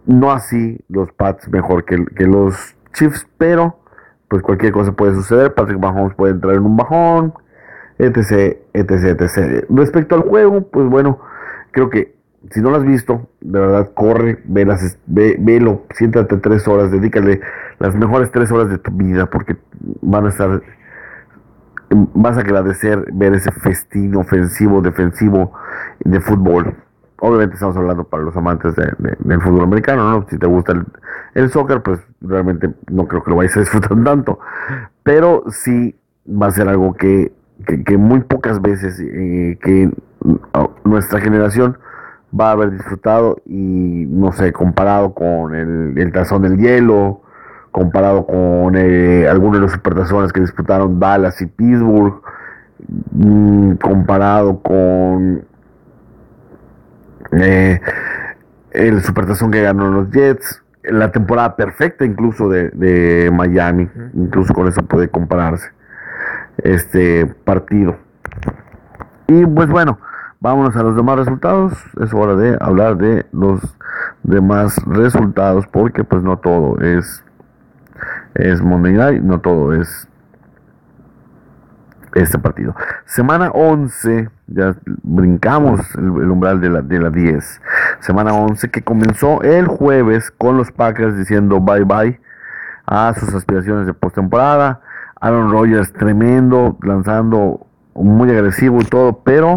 no 0.06 0.32
así 0.32 0.78
los 0.88 1.12
Pats 1.12 1.48
mejor 1.48 1.84
que, 1.84 2.04
que 2.16 2.26
los 2.26 2.76
Chiefs, 2.92 3.26
pero 3.38 3.78
pues 4.28 4.42
cualquier 4.42 4.72
cosa 4.72 4.92
puede 4.92 5.14
suceder. 5.14 5.54
Patrick 5.54 5.78
Mahomes 5.78 6.14
puede 6.14 6.32
entrar 6.32 6.54
en 6.54 6.64
un 6.64 6.76
bajón 6.76 7.34
etc, 7.98 8.58
etc, 8.72 9.20
etc. 9.20 9.66
Respecto 9.70 10.14
al 10.14 10.22
juego, 10.22 10.68
pues 10.68 10.88
bueno, 10.88 11.20
creo 11.70 11.90
que 11.90 12.14
si 12.50 12.60
no 12.60 12.70
lo 12.70 12.76
has 12.76 12.84
visto, 12.84 13.28
de 13.40 13.60
verdad, 13.60 13.90
corre, 13.94 14.42
ve 14.44 14.64
las, 14.64 14.98
ve, 15.06 15.36
velo, 15.38 15.84
siéntate 15.94 16.36
tres 16.38 16.66
horas, 16.66 16.90
dedícale 16.90 17.40
las 17.78 17.94
mejores 17.94 18.30
tres 18.32 18.50
horas 18.50 18.68
de 18.68 18.78
tu 18.78 18.90
vida, 18.90 19.26
porque 19.26 19.56
van 20.00 20.26
a 20.26 20.30
estar, 20.30 20.62
vas 22.14 22.36
a 22.36 22.40
agradecer 22.40 23.04
ver 23.12 23.34
ese 23.34 23.50
festín 23.52 24.14
ofensivo, 24.16 24.80
defensivo 24.82 25.52
de 26.00 26.20
fútbol. 26.20 26.74
Obviamente 27.20 27.54
estamos 27.54 27.76
hablando 27.76 28.04
para 28.04 28.24
los 28.24 28.36
amantes 28.36 28.74
del 28.74 29.40
fútbol 29.40 29.62
americano, 29.62 30.10
¿no? 30.10 30.26
Si 30.28 30.38
te 30.38 30.46
gusta 30.46 30.72
el, 30.72 30.84
el 31.34 31.50
soccer, 31.50 31.82
pues 31.82 32.00
realmente 32.20 32.70
no 32.90 33.06
creo 33.06 33.22
que 33.22 33.30
lo 33.30 33.36
vayas 33.36 33.56
a 33.56 33.60
disfrutar 33.60 33.96
tanto, 34.04 34.40
pero 35.02 35.44
sí 35.48 35.94
va 36.26 36.46
a 36.46 36.50
ser 36.50 36.68
algo 36.68 36.94
que 36.94 37.32
que, 37.64 37.96
muy 37.96 38.20
pocas 38.20 38.60
veces 38.60 38.98
eh, 39.00 39.58
que 39.62 39.90
nuestra 40.84 41.20
generación 41.20 41.78
va 42.38 42.48
a 42.48 42.52
haber 42.52 42.70
disfrutado 42.72 43.38
y 43.46 44.06
no 44.08 44.32
sé, 44.32 44.52
comparado 44.52 45.14
con 45.14 45.54
el, 45.54 45.98
el 45.98 46.12
tazón 46.12 46.42
del 46.42 46.56
hielo, 46.56 47.21
comparado 47.72 48.26
con 48.26 48.76
eh, 48.76 49.26
algunos 49.28 49.54
de 49.54 49.60
los 49.60 49.72
supertazones 49.72 50.32
que 50.32 50.40
disputaron 50.40 51.00
Dallas 51.00 51.40
y 51.40 51.46
Pittsburgh, 51.46 52.20
mm, 53.12 53.72
comparado 53.76 54.60
con 54.60 55.44
eh, 57.32 57.80
el 58.72 59.02
supertazón 59.02 59.50
que 59.50 59.62
ganó 59.62 59.90
los 59.90 60.10
Jets, 60.10 60.62
la 60.84 61.10
temporada 61.10 61.56
perfecta 61.56 62.04
incluso 62.04 62.48
de, 62.48 62.70
de 62.70 63.30
Miami, 63.32 63.88
incluso 64.14 64.52
con 64.52 64.68
eso 64.68 64.82
puede 64.82 65.08
compararse 65.08 65.70
este 66.58 67.26
partido. 67.26 67.96
Y 69.28 69.46
pues 69.46 69.68
bueno, 69.70 69.98
vámonos 70.40 70.76
a 70.76 70.82
los 70.82 70.94
demás 70.94 71.16
resultados. 71.16 71.72
Es 72.02 72.12
hora 72.12 72.34
de 72.34 72.58
hablar 72.60 72.98
de 72.98 73.24
los 73.32 73.60
demás 74.22 74.76
resultados 74.86 75.66
porque 75.68 76.04
pues 76.04 76.22
no 76.22 76.38
todo 76.38 76.78
es 76.80 77.24
es 78.34 78.62
Monday 78.62 78.94
Night, 78.94 79.22
no 79.22 79.40
todo 79.40 79.72
es 79.74 80.08
este 82.14 82.38
partido. 82.38 82.74
Semana 83.06 83.50
11, 83.50 84.28
ya 84.48 84.76
brincamos 85.02 85.80
el, 85.94 86.30
umbral 86.30 86.60
de 86.60 86.70
la, 86.70 86.82
de 86.82 86.98
la 86.98 87.10
10. 87.10 87.60
Semana 88.00 88.34
11 88.34 88.70
que 88.70 88.82
comenzó 88.82 89.42
el 89.42 89.66
jueves 89.66 90.30
con 90.30 90.56
los 90.56 90.70
Packers 90.72 91.16
diciendo 91.16 91.60
bye 91.60 91.84
bye 91.84 92.20
a 92.86 93.14
sus 93.14 93.32
aspiraciones 93.34 93.86
de 93.86 93.94
postemporada 93.94 94.80
Aaron 95.22 95.52
Rodgers 95.52 95.92
tremendo, 95.92 96.76
lanzando 96.82 97.64
muy 97.94 98.28
agresivo 98.30 98.80
y 98.80 98.84
todo, 98.84 99.22
pero 99.22 99.54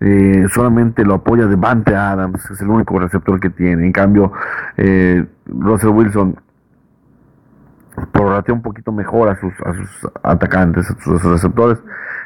eh, 0.00 0.44
solamente 0.52 1.02
lo 1.02 1.14
apoya 1.14 1.46
Devante 1.46 1.96
Adams, 1.96 2.50
es 2.50 2.60
el 2.60 2.68
único 2.68 2.98
receptor 2.98 3.40
que 3.40 3.48
tiene. 3.48 3.86
En 3.86 3.92
cambio, 3.92 4.32
eh, 4.76 5.24
Russell 5.46 5.90
Wilson 5.90 6.38
prorrateó 8.18 8.54
un 8.54 8.62
poquito 8.62 8.90
mejor 8.90 9.28
a 9.28 9.38
sus, 9.38 9.52
a 9.64 9.74
sus 9.74 10.10
atacantes, 10.24 10.90
a 10.90 11.00
sus 11.00 11.22
receptores, 11.22 11.78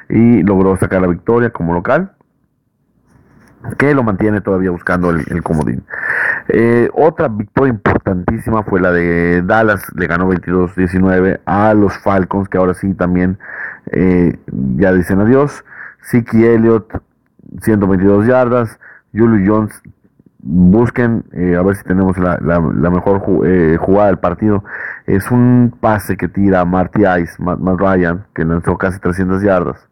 y 0.08 0.42
logró 0.42 0.76
sacar 0.76 1.02
la 1.02 1.08
victoria 1.08 1.50
como 1.50 1.74
local 1.74 2.12
que 3.78 3.94
lo 3.94 4.02
mantiene 4.02 4.40
todavía 4.40 4.70
buscando 4.70 5.10
el, 5.10 5.42
comodín. 5.42 5.84
Eh, 6.48 6.88
otra 6.94 7.28
victoria 7.28 7.72
importantísima 7.72 8.64
fue 8.64 8.80
la 8.80 8.90
de 8.90 9.42
Dallas, 9.42 9.80
le 9.94 10.06
ganó 10.08 10.28
22-19 10.32 11.40
a 11.44 11.72
los 11.74 11.96
Falcons, 11.98 12.48
que 12.48 12.58
ahora 12.58 12.74
sí 12.74 12.92
también 12.94 13.38
eh, 13.92 14.36
ya 14.76 14.92
dicen 14.92 15.20
adiós. 15.20 15.64
Siki 16.02 16.44
Elliott, 16.44 16.92
122 17.60 18.26
yardas. 18.26 18.80
Julio 19.14 19.54
Jones, 19.54 19.80
busquen 20.42 21.24
eh, 21.32 21.56
a 21.56 21.62
ver 21.62 21.76
si 21.76 21.84
tenemos 21.84 22.18
la, 22.18 22.38
mejor 22.90 23.20
jugada 23.20 24.08
del 24.08 24.18
partido. 24.18 24.64
Es 25.06 25.30
un 25.30 25.74
pase 25.80 26.16
que 26.16 26.28
tira 26.28 26.64
Marty 26.64 27.02
Ice, 27.22 27.34
Matt 27.38 27.80
Ryan, 27.80 28.24
que 28.34 28.44
lanzó 28.44 28.76
casi 28.76 28.98
300 28.98 29.42
yardas 29.42 29.88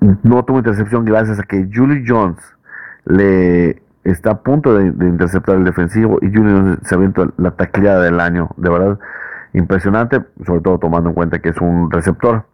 no 0.00 0.44
tuvo 0.44 0.58
intercepción 0.58 1.04
gracias 1.04 1.38
a 1.38 1.42
que 1.42 1.68
Julie 1.72 2.04
Jones 2.06 2.38
le 3.04 3.82
está 4.04 4.30
a 4.30 4.42
punto 4.42 4.74
de, 4.74 4.86
interceptar 4.86 5.56
el 5.56 5.64
defensivo 5.64 6.18
y 6.22 6.26
Julie 6.26 6.52
Jones 6.52 6.78
se 6.84 6.94
aventó 6.94 7.32
la 7.36 7.52
tacleada 7.52 8.02
del 8.02 8.20
año. 8.20 8.50
De 8.56 8.70
verdad, 8.70 8.98
impresionante, 9.52 10.22
sobre 10.46 10.60
todo 10.60 10.78
tomando 10.78 11.10
en 11.10 11.14
cuenta 11.14 11.40
que 11.40 11.50
es 11.50 11.58
un 11.58 11.90
receptor. 11.90 12.44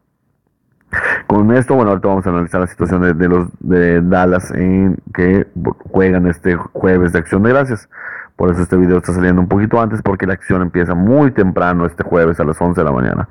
Con 1.34 1.50
esto, 1.50 1.74
bueno, 1.74 1.90
ahorita 1.90 2.06
vamos 2.06 2.24
a 2.28 2.30
analizar 2.30 2.60
la 2.60 2.68
situación 2.68 3.18
de, 3.18 3.28
los 3.28 3.48
de 3.58 4.00
Dallas 4.02 4.52
en 4.52 4.98
que 5.12 5.48
juegan 5.90 6.28
este 6.28 6.54
jueves 6.54 7.12
de 7.12 7.18
acción 7.18 7.42
de 7.42 7.50
gracias. 7.50 7.88
Por 8.36 8.52
eso 8.52 8.62
este 8.62 8.76
video 8.76 8.98
está 8.98 9.12
saliendo 9.12 9.40
un 9.40 9.48
poquito 9.48 9.80
antes 9.80 10.00
porque 10.00 10.28
la 10.28 10.34
acción 10.34 10.62
empieza 10.62 10.94
muy 10.94 11.32
temprano 11.32 11.86
este 11.86 12.04
jueves 12.04 12.38
a 12.38 12.44
las 12.44 12.60
11 12.60 12.80
de 12.80 12.84
la 12.84 12.92
mañana. 12.92 13.28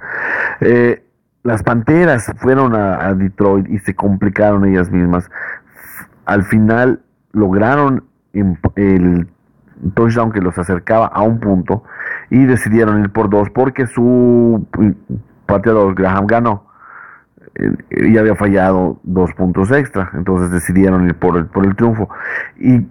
Eh, 0.60 1.02
las 1.44 1.64
Panteras 1.64 2.30
fueron 2.40 2.76
a, 2.76 3.14
Detroit 3.14 3.70
y 3.70 3.80
se 3.80 3.96
complicaron 3.96 4.66
ellas 4.66 4.92
mismas. 4.92 5.32
Al 6.26 6.44
final 6.44 7.00
lograron 7.32 8.04
el 8.34 9.30
touchdown 9.94 10.34
que 10.34 10.42
los 10.42 10.58
acercaba 10.58 11.06
a 11.06 11.22
un 11.22 11.40
punto 11.40 11.86
y 12.30 12.44
decidieron 12.44 13.00
ir 13.00 13.12
por 13.12 13.30
dos 13.30 13.50
porque 13.50 13.88
su 13.88 14.68
pateador 15.46 15.96
Graham 15.96 16.28
ganó 16.28 16.73
eh, 17.56 17.72
y 17.92 18.18
había 18.18 18.36
fallado 18.36 19.00
dos 19.04 19.34
puntos 19.34 19.72
extra. 19.72 20.12
Entonces 20.14 20.52
decidieron 20.52 21.06
ir 21.06 21.16
por 21.16 21.38
el, 21.38 21.46
por 21.46 21.66
el 21.66 21.76
triunfo. 21.76 22.10
Y 22.58 22.86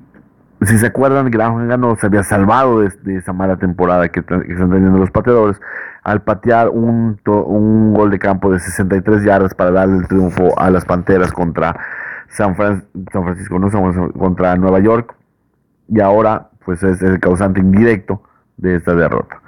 si 0.63 0.79
se 0.79 0.87
acuerdan, 0.87 1.31
Graham 1.31 1.69
ganó, 1.69 1.97
se 1.97 2.07
había 2.07 2.23
salvado 2.23 2.81
de, 2.81 3.17
esa 3.17 3.33
mala 3.33 3.57
temporada 3.57 4.09
que, 4.09 4.21
están 4.21 4.45
teniendo 4.47 4.99
los 4.99 5.11
pateadores 5.11 5.61
al 6.05 6.23
patear 6.23 6.69
un, 6.69 7.21
un, 7.27 7.95
gol 7.95 8.11
de 8.11 8.19
campo 8.19 8.53
de 8.53 8.59
63 8.61 9.25
yardas 9.25 9.55
para 9.55 9.71
darle 9.71 9.99
el 9.99 10.09
triunfo 10.09 10.59
a 10.59 10.71
las 10.71 10.85
Panteras 10.85 11.33
contra 11.33 11.77
San, 12.29 12.55
Francisco, 12.57 13.59
no 13.59 13.71
contra 14.13 14.57
Nueva 14.57 14.81
York. 14.81 15.15
Y 15.89 16.01
ahora, 16.01 16.49
pues 16.65 16.83
es 16.83 17.03
el 17.03 17.21
causante 17.21 17.61
indirecto 17.61 18.23
de 18.57 18.77
esta 18.77 18.95
derrota. 18.95 19.41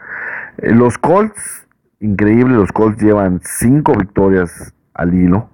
Eh, 0.58 0.74
los 0.74 0.98
Colts, 0.98 1.66
increíble, 2.00 2.54
los 2.54 2.72
Colts 2.72 3.00
llevan 3.02 3.40
cinco 3.42 3.94
victorias 3.94 4.74
al 4.94 5.14
hilo 5.14 5.48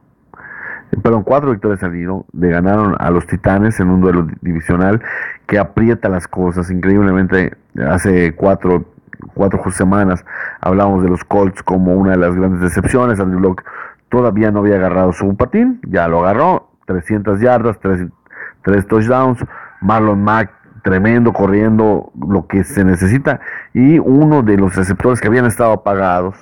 perdón, 1.03 1.23
cuatro 1.23 1.51
victorias 1.51 1.83
al 1.83 1.95
hilo, 1.95 2.27
le 2.33 2.49
ganaron 2.49 2.97
a 2.99 3.11
los 3.11 3.27
Titanes 3.27 3.79
en 3.81 3.91
un 3.91 4.01
duelo 4.01 4.27
divisional 4.41 5.01
que 5.47 5.59
aprieta 5.59 6.09
las 6.09 6.27
cosas. 6.27 6.71
Increíblemente, 6.71 7.57
hace 7.89 8.35
cuatro, 8.35 8.87
cuatro 9.35 9.63
semanas 9.71 10.25
hablamos 10.61 11.03
de 11.03 11.09
los 11.09 11.25
Colts 11.25 11.63
como 11.63 11.95
una 11.95 12.13
de 12.13 12.17
las 12.19 12.35
grandes 12.35 12.61
decepciones. 12.61 13.21
Andrew 13.21 13.41
Locke 13.41 13.65
todavía 14.09 14.51
no 14.51 14.61
había 14.61 14.77
agarrado 14.77 15.13
su 15.13 15.37
patín, 15.37 15.81
ya 15.87 16.09
lo 16.09 16.21
agarró, 16.21 16.71
300 16.87 17.41
yardas, 17.41 17.79
3, 17.81 18.87
touchdowns. 18.89 19.45
Marlon 19.81 20.23
Mack 20.23 20.51
tremendo 20.83 21.33
corriendo 21.33 22.13
lo 22.29 22.47
que 22.47 22.65
se 22.65 22.85
necesita 22.85 23.41
y 23.73 23.99
uno 23.99 24.43
de 24.43 24.57
los 24.59 24.77
receptores 24.77 25.21
que 25.21 25.29
habían 25.29 25.47
estado 25.47 25.73
apagados 25.73 26.37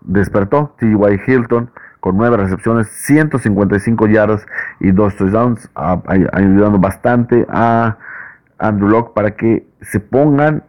despertó, 0.00 0.74
T.Y. 0.78 1.20
Hilton 1.26 1.70
con 2.00 2.16
nueve 2.16 2.36
recepciones, 2.36 2.88
155 2.88 4.06
yardas 4.08 4.46
y 4.80 4.90
dos 4.90 5.16
touchdowns, 5.16 5.70
ayudando 5.74 6.78
bastante 6.78 7.46
a 7.48 7.98
Andrew 8.58 8.88
Locke 8.88 9.14
para 9.14 9.32
que 9.32 9.66
se 9.80 10.00
pongan, 10.00 10.64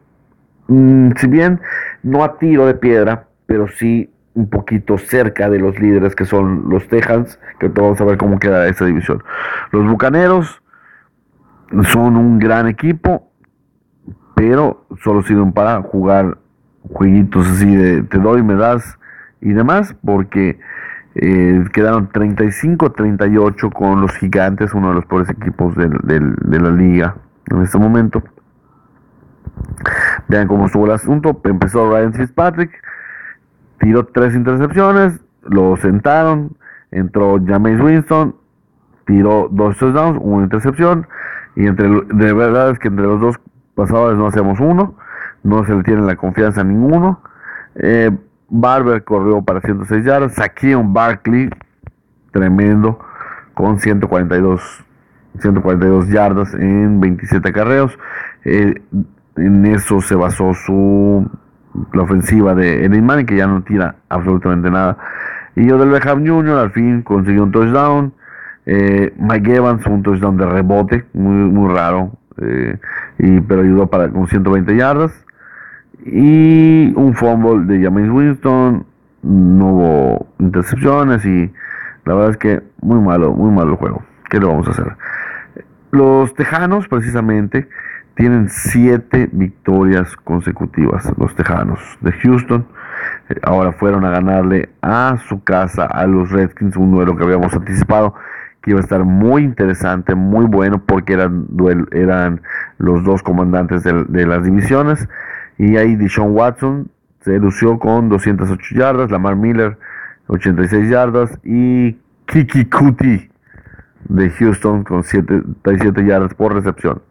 mm, 0.67 1.11
si 1.17 1.27
bien 1.27 1.61
no 2.03 2.23
a 2.23 2.38
tiro 2.38 2.65
de 2.65 2.73
piedra, 2.73 3.27
pero 3.45 3.67
sí 3.67 4.09
un 4.33 4.50
poquito 4.50 4.97
cerca 4.97 5.50
de 5.50 5.59
los 5.59 5.77
líderes 5.79 6.15
que 6.15 6.25
son 6.25 6.69
los 6.69 6.88
Texans, 6.88 7.39
que 7.59 7.67
vamos 7.67 8.00
a 8.00 8.05
ver 8.05 8.17
cómo 8.17 8.39
queda 8.39 8.67
esta 8.67 8.85
división. 8.85 9.23
Los 9.71 9.85
Bucaneros 9.89 10.61
son 11.83 12.15
un 12.15 12.39
gran 12.39 12.67
equipo, 12.67 13.29
pero 14.35 14.85
solo 15.03 15.21
sirven 15.23 15.51
para 15.51 15.81
jugar 15.81 16.38
jueguitos 16.93 17.47
así 17.47 17.75
de 17.75 18.03
te 18.03 18.17
doy, 18.17 18.41
me 18.41 18.55
das 18.55 18.97
y 19.41 19.53
demás, 19.53 19.95
porque 20.03 20.59
Eh, 21.15 21.65
quedaron 21.73 22.09
35-38 22.09 23.71
con 23.73 24.01
los 24.01 24.11
gigantes, 24.13 24.73
uno 24.73 24.89
de 24.89 24.95
los 24.95 25.05
pobres 25.05 25.29
equipos 25.29 25.75
de 25.75 26.59
la 26.59 26.71
liga 26.71 27.15
en 27.49 27.61
este 27.61 27.77
momento. 27.77 28.23
Vean 30.27 30.47
cómo 30.47 30.65
estuvo 30.65 30.85
el 30.85 30.91
asunto. 30.91 31.39
Empezó 31.43 31.89
Ryan 31.89 32.13
Fitzpatrick, 32.13 32.71
tiró 33.79 34.05
tres 34.05 34.33
intercepciones, 34.35 35.19
lo 35.43 35.75
sentaron, 35.77 36.55
entró 36.91 37.39
James 37.45 37.81
Winston, 37.81 38.35
tiró 39.05 39.49
dos 39.51 39.77
touchdowns, 39.77 40.19
una 40.21 40.43
intercepción, 40.43 41.07
y 41.55 41.67
entre 41.67 41.89
de 41.89 42.33
verdad 42.33 42.71
es 42.71 42.79
que 42.79 42.87
entre 42.87 43.05
los 43.05 43.19
dos 43.19 43.39
pasadores 43.75 44.17
no 44.17 44.27
hacemos 44.27 44.59
uno, 44.59 44.95
no 45.43 45.65
se 45.65 45.75
le 45.75 45.83
tiene 45.83 46.01
la 46.03 46.15
confianza 46.15 46.61
a 46.61 46.63
ninguno. 46.63 47.21
Eh, 47.75 48.11
Barber 48.51 49.03
corrió 49.03 49.41
para 49.41 49.62
106 49.62 50.03
yardas, 50.03 50.36
un 50.77 50.93
Barkley, 50.93 51.50
tremendo, 52.31 53.00
con 53.53 53.79
142, 53.79 54.62
142 55.39 56.10
yardas 56.10 56.53
en 56.53 57.00
27 57.00 57.53
carreos. 57.53 57.98
Eh, 58.43 58.75
en 59.38 59.65
eso 59.65 60.01
se 60.01 60.15
basó 60.15 60.53
su 60.53 61.29
la 61.93 62.01
ofensiva 62.01 62.53
de 62.53 62.84
Eddie 62.84 63.25
que 63.25 63.38
ya 63.38 63.48
no 63.48 63.63
tira 63.63 63.96
absolutamente 64.10 64.70
nada. 64.70 64.98
Y 65.55 65.67
yo 65.67 65.77
del 65.77 65.89
Beckham 65.89 66.27
Jr. 66.27 66.58
al 66.58 66.72
fin 66.72 67.01
consiguió 67.01 67.43
un 67.43 67.51
touchdown. 67.51 68.13
Eh, 68.65 69.13
Mike 69.17 69.55
Evans 69.55 69.86
un 69.86 70.03
touchdown 70.03 70.36
de 70.36 70.46
rebote, 70.46 71.05
muy, 71.13 71.50
muy 71.50 71.74
raro, 71.74 72.12
eh, 72.41 72.77
y, 73.17 73.39
pero 73.41 73.62
ayudó 73.62 73.88
para 73.88 74.10
con 74.10 74.27
120 74.27 74.75
yardas. 74.75 75.12
Y 76.05 76.93
un 76.96 77.13
fumble 77.13 77.65
de 77.65 77.84
James 77.84 78.10
Winston, 78.10 78.86
no 79.24 79.65
hubo 79.67 80.27
intercepciones 80.39 81.25
y 81.25 81.51
la 82.05 82.15
verdad 82.15 82.31
es 82.31 82.38
que 82.38 82.63
muy 82.81 83.00
malo, 83.00 83.34
muy 83.34 83.51
malo 83.51 83.72
el 83.72 83.77
juego. 83.77 84.03
¿Qué 84.29 84.39
le 84.39 84.46
vamos 84.46 84.67
a 84.67 84.72
hacer? 84.72 84.96
Los 85.91 86.34
Tejanos, 86.34 86.88
precisamente, 86.88 87.67
tienen 88.15 88.50
siete 88.50 89.29
victorias 89.31 90.15
consecutivas, 90.17 91.12
los 91.17 91.36
Tejanos 91.36 91.79
de 92.01 92.12
Houston. 92.13 92.65
Eh, 93.29 93.36
ahora 93.43 93.74
fueron 93.74 94.05
a 94.05 94.10
ganarle 94.10 94.70
a 94.81 95.17
su 95.27 95.43
casa 95.43 95.86
a 95.86 96.08
los 96.08 96.31
Redskins, 96.31 96.75
un 96.77 96.91
duelo 96.91 97.15
que 97.15 97.24
habíamos 97.24 97.53
anticipado 97.53 98.15
que 98.62 98.72
iba 98.72 98.79
a 98.79 98.84
estar 98.84 99.03
muy 99.03 99.43
interesante, 99.43 100.13
muy 100.13 100.46
bueno, 100.46 100.84
porque 100.86 101.13
eran, 101.13 101.48
eran 101.91 102.41
los 102.77 103.03
dos 103.03 103.24
comandantes 103.24 103.84
de, 103.84 104.25
las 104.25 104.43
divisiones. 104.43 105.10
Y 105.61 105.77
ahí 105.77 105.95
Dishon 105.95 106.31
Watson 106.31 106.89
se 107.19 107.37
lució 107.37 107.77
con 107.77 108.09
208 108.09 108.75
yardas, 108.75 109.11
Lamar 109.11 109.35
Miller 109.35 109.77
86 110.25 110.89
yardas 110.89 111.37
y 111.43 111.99
Kiki 112.25 112.65
Kuti 112.65 113.29
de 114.09 114.29
Houston 114.31 114.83
con 114.83 115.03
77 115.03 116.03
yardas 116.03 116.33
por 116.33 116.55
recepción. 116.55 117.03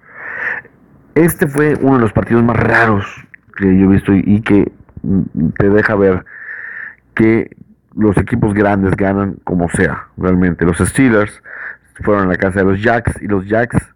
Este 1.15 1.47
fue 1.47 1.77
uno 1.81 1.95
de 1.95 2.01
los 2.01 2.13
partidos 2.13 2.43
más 2.43 2.57
raros 2.57 3.07
que 3.57 3.67
yo 3.67 3.85
he 3.85 3.87
visto 3.87 4.13
y, 4.13 4.41
que 4.41 4.73
te 5.57 5.71
deja 5.71 5.95
ver 5.95 6.25
que 7.15 7.57
los 7.95 8.17
equipos 8.17 8.53
grandes 8.53 8.97
ganan 8.97 9.37
como 9.45 9.69
sea, 9.69 10.09
realmente. 10.17 10.65
Los 10.65 10.79
Steelers 10.79 11.41
fueron 12.03 12.25
a 12.25 12.31
la 12.31 12.37
casa 12.37 12.59
de 12.59 12.65
los 12.65 12.83
Jacks 12.83 13.23
y 13.23 13.29
los 13.29 13.47
Jacks 13.47 13.95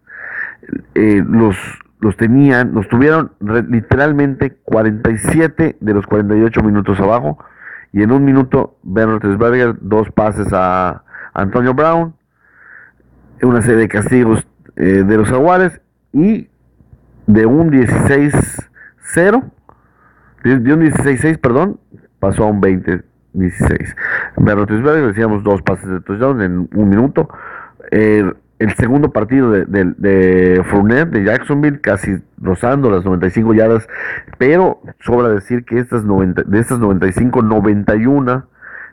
eh, 0.93 1.21
los, 1.27 1.57
los 1.99 2.17
tenían, 2.17 2.73
los 2.73 2.87
tuvieron 2.87 3.31
literalmente 3.69 4.57
47 4.63 5.77
de 5.79 5.93
los 5.93 6.05
48 6.05 6.61
minutos 6.61 6.99
abajo 6.99 7.37
y 7.93 8.03
en 8.03 8.11
un 8.11 8.25
minuto 8.25 8.77
Ben 8.83 9.09
Roethlisberger 9.09 9.75
dos 9.79 10.11
pases 10.11 10.47
a 10.51 11.03
Antonio 11.33 11.73
Brown, 11.73 12.13
una 13.41 13.61
serie 13.61 13.77
de 13.77 13.87
castigos 13.87 14.45
eh, 14.75 15.03
de 15.05 15.17
los 15.17 15.31
Aguares 15.31 15.79
y 16.11 16.49
de 17.27 17.45
un 17.45 17.71
16-0, 17.71 19.43
de 20.43 20.73
un 20.73 20.81
16-6, 20.81 21.39
perdón, 21.39 21.79
pasó 22.19 22.43
a 22.43 22.47
un 22.47 22.61
20-16. 22.61 23.03
Berrotisberg 24.37 25.07
decíamos 25.07 25.43
dos 25.43 25.61
pases 25.61 25.89
de 25.89 26.01
touchdown 26.01 26.41
en 26.41 26.69
un 26.73 26.89
minuto. 26.89 27.29
El 28.59 28.73
segundo 28.75 29.11
partido 29.11 29.51
de, 29.51 29.65
de, 29.65 29.93
de, 29.97 30.63
Fournette 30.63 31.09
de 31.09 31.23
Jacksonville, 31.23 31.81
casi 31.81 32.17
rozando 32.41 32.89
las 32.89 33.03
95 33.03 33.53
yardas, 33.53 33.87
pero 34.37 34.81
sobra 35.01 35.29
decir 35.29 35.65
que 35.65 35.79
estas 35.79 36.05
90, 36.05 36.43
de 36.43 36.59
estas 36.59 36.79
95, 36.79 37.41
91 37.41 38.47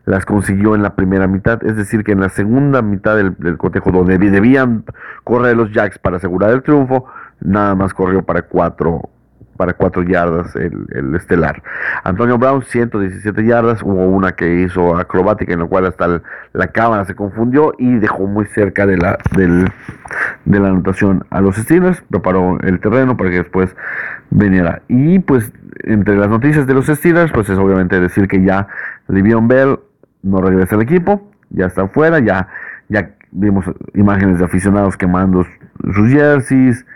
las 0.05 0.27
consiguió 0.27 0.75
en 0.75 0.83
la 0.83 0.97
primera 0.97 1.29
mitad, 1.29 1.65
es 1.65 1.77
decir, 1.77 2.03
que 2.03 2.13
en 2.13 2.21
la 2.21 2.29
segunda 2.29 2.83
mitad 2.83 3.17
del, 3.17 3.37
del 3.39 3.57
cotejo, 3.57 3.93
donde 3.93 4.19
debían 4.19 4.85
correr 5.23 5.57
los 5.57 5.73
Jacks 5.73 5.99
para 5.99 6.17
asegurar 6.17 6.51
el 6.51 6.63
triunfo, 6.63 7.07
nada 7.41 7.77
más 7.77 7.95
corrió 7.95 8.23
para 8.23 8.43
cuatro 8.43 9.11
para 9.57 9.75
cuatro 9.75 10.03
yardas 10.03 10.55
el, 10.57 11.15
estelar. 11.15 11.63
Antonio 12.05 12.39
Brown, 12.39 12.63
117 12.63 13.45
yardas, 13.45 13.83
hubo 13.83 14.07
una 14.07 14.33
que 14.33 14.63
hizo 14.63 14.97
acrobática 14.97 15.53
en 15.53 15.61
la 15.61 15.67
cual 15.67 15.87
hasta 15.87 16.23
la 16.53 16.67
cámara 16.69 17.05
se 17.05 17.15
confundió 17.15 17.75
y 17.79 17.99
dejó 17.99 18.27
muy 18.27 18.47
cerca 18.47 18.87
de 18.87 18.97
la, 18.97 19.19
del, 19.37 19.71
de 20.45 20.61
la 20.61 20.69
anotación 20.69 21.25
a 21.31 21.41
los 21.41 21.57
Steelers, 21.57 22.03
preparó 22.11 22.59
el 22.61 22.81
terreno 22.81 23.17
para 23.17 23.31
que 23.31 23.39
después 23.39 23.75
viniera. 24.31 24.83
Y 24.89 25.19
pues 25.19 25.53
entre 25.85 26.17
las 26.17 26.29
noticias 26.29 26.67
de 26.67 26.75
los 26.75 26.87
Steelers, 26.87 27.33
pues 27.33 27.49
es 27.49 27.59
obviamente 27.59 28.01
decir 28.01 28.29
que 28.29 28.43
ya 28.43 28.69
Livion 29.09 29.49
Bell 29.49 29.79
no 30.23 30.41
regresa 30.41 30.77
al 30.77 30.83
equipo, 30.83 31.31
ya 31.51 31.67
está 31.67 31.87
fuera, 31.89 32.21
ya, 32.21 32.49
ya 32.89 33.11
vimos 33.31 33.65
imágenes 33.95 34.39
de 34.39 34.45
aficionados 34.45 34.97
quemando 34.97 35.45
sus 35.95 36.09
jerseys, 36.09 36.87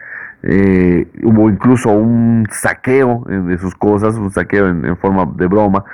eh, 0.49 1.11
hubo 1.25 1.51
incluso 1.51 1.91
un 1.91 2.47
saqueo 2.53 3.25
de 3.27 3.59
sus 3.59 3.75
cosas, 3.75 4.15
un 4.15 4.31
saqueo 4.31 4.69
en, 4.69 4.97
forma 4.97 5.27
de 5.35 5.49
broma. 5.49 5.85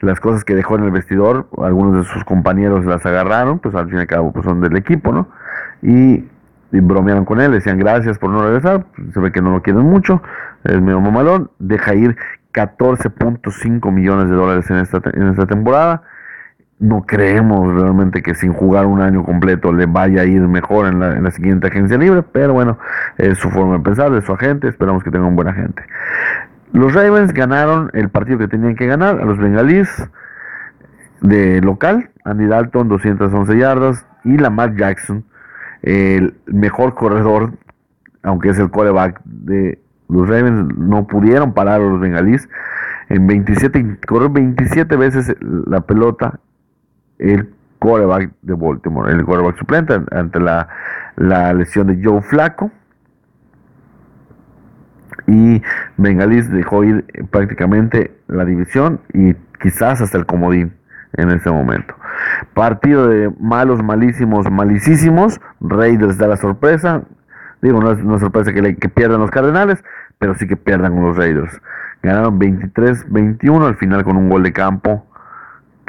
Las 0.00 0.18
cosas 0.18 0.42
que 0.44 0.56
dejó 0.56 0.76
en 0.76 0.84
el 0.84 0.90
vestidor, 0.90 1.48
algunos 1.62 1.94
de 1.94 2.12
sus 2.12 2.24
compañeros 2.24 2.84
las 2.86 3.06
agarraron, 3.06 3.60
pues 3.60 3.72
al 3.76 3.86
fin 3.88 3.98
y 3.98 4.00
al 4.00 4.06
cabo 4.08 4.32
pues 4.32 4.44
son 4.44 4.60
del 4.60 4.76
equipo, 4.76 5.12
¿no? 5.12 5.28
Y, 5.82 6.24
bromearon 6.72 7.24
con 7.24 7.40
él, 7.40 7.52
decían 7.52 7.78
gracias 7.78 8.18
por 8.18 8.30
no 8.30 8.42
regresar, 8.42 8.86
se 9.12 9.20
ve 9.20 9.32
que 9.32 9.42
no 9.42 9.50
lo 9.50 9.62
quieren 9.62 9.82
mucho, 9.82 10.22
es 10.64 10.80
medio 10.80 11.00
mamalón, 11.00 11.50
deja 11.58 11.94
ir 11.94 12.16
14.5 12.52 13.92
millones 13.92 14.28
de 14.28 14.34
dólares 14.34 14.70
en 14.70 14.76
esta, 14.76 15.00
en 15.12 15.28
esta 15.28 15.46
temporada 15.46 16.02
no 16.80 17.04
creemos 17.06 17.74
realmente 17.74 18.22
que 18.22 18.34
sin 18.34 18.54
jugar 18.54 18.86
un 18.86 19.02
año 19.02 19.22
completo 19.22 19.70
le 19.70 19.84
vaya 19.84 20.22
a 20.22 20.24
ir 20.24 20.40
mejor 20.48 20.86
en 20.86 20.98
la, 20.98 21.30
siguiente 21.30 21.68
agencia 21.68 21.98
libre, 21.98 22.22
pero 22.22 22.54
bueno, 22.54 22.78
es 23.18 23.38
su 23.38 23.50
forma 23.50 23.74
de 23.74 23.80
pensar, 23.80 24.10
de 24.10 24.22
su 24.22 24.32
agente, 24.32 24.66
esperamos 24.66 25.04
que 25.04 25.10
tenga 25.10 25.26
un 25.26 25.36
buen 25.36 25.48
agente. 25.48 25.82
Los 26.72 26.94
Ravens 26.94 27.34
ganaron 27.34 27.90
el 27.92 28.08
partido 28.08 28.38
que 28.38 28.48
tenían 28.48 28.76
que 28.76 28.86
ganar 28.86 29.20
a 29.20 29.24
los 29.26 29.36
Bengalís 29.36 29.88
de 31.20 31.60
local, 31.60 32.08
Andy 32.24 32.46
Dalton 32.46 32.88
211 32.88 33.58
yardas 33.58 34.06
y 34.24 34.38
Lamar 34.38 34.74
Jackson, 34.74 35.24
el 35.82 36.34
mejor 36.46 36.94
corredor, 36.94 37.52
aunque 38.22 38.48
es 38.48 38.58
el 38.58 38.70
quarterback 38.70 39.20
de 39.24 39.78
los 40.08 40.26
Ravens, 40.26 40.74
no 40.78 41.06
pudieron 41.06 41.52
parar 41.52 41.82
a 41.82 41.84
los 41.84 42.00
Bengalís. 42.00 42.48
En 43.10 43.26
27, 43.26 43.98
corrió 44.06 44.30
27 44.30 44.96
veces 44.96 45.36
la 45.40 45.82
pelota 45.82 46.40
el 47.20 47.48
quarterback 47.78 48.32
de 48.42 48.54
Baltimore, 48.54 49.12
el 49.12 49.24
quarterback 49.24 49.58
suplente 49.58 50.00
ante 50.10 50.40
la, 50.40 50.68
lesión 51.54 51.86
de 51.86 52.00
Joe 52.02 52.22
Flaco. 52.22 52.70
Y 55.26 55.62
Bengalis 55.96 56.50
dejó 56.50 56.82
ir 56.82 57.04
prácticamente 57.30 58.16
la 58.26 58.44
división 58.44 59.00
y 59.12 59.34
quizás 59.60 60.00
hasta 60.00 60.18
el 60.18 60.26
comodín 60.26 60.72
en 61.12 61.30
este 61.30 61.50
momento. 61.50 61.94
Partido 62.54 63.08
de 63.08 63.32
malos, 63.38 63.82
malísimos, 63.82 64.50
malicísimos. 64.50 65.40
Raiders 65.60 66.18
da 66.18 66.26
la 66.26 66.36
sorpresa. 66.36 67.02
Digo, 67.62 67.80
no 67.80 67.92
es 67.92 68.02
una 68.02 68.18
sorpresa 68.18 68.52
que, 68.52 68.76
que 68.76 68.88
pierdan 68.88 69.20
los 69.20 69.30
Cardenales, 69.30 69.84
pero 70.18 70.34
sí 70.34 70.48
que 70.48 70.56
pierdan 70.56 71.00
los 71.00 71.16
Raiders. 71.16 71.60
Ganaron 72.02 72.40
23-21 72.40 73.66
al 73.66 73.76
final 73.76 74.02
con 74.04 74.16
un 74.16 74.30
gol 74.30 74.42
de 74.42 74.52
campo 74.52 75.09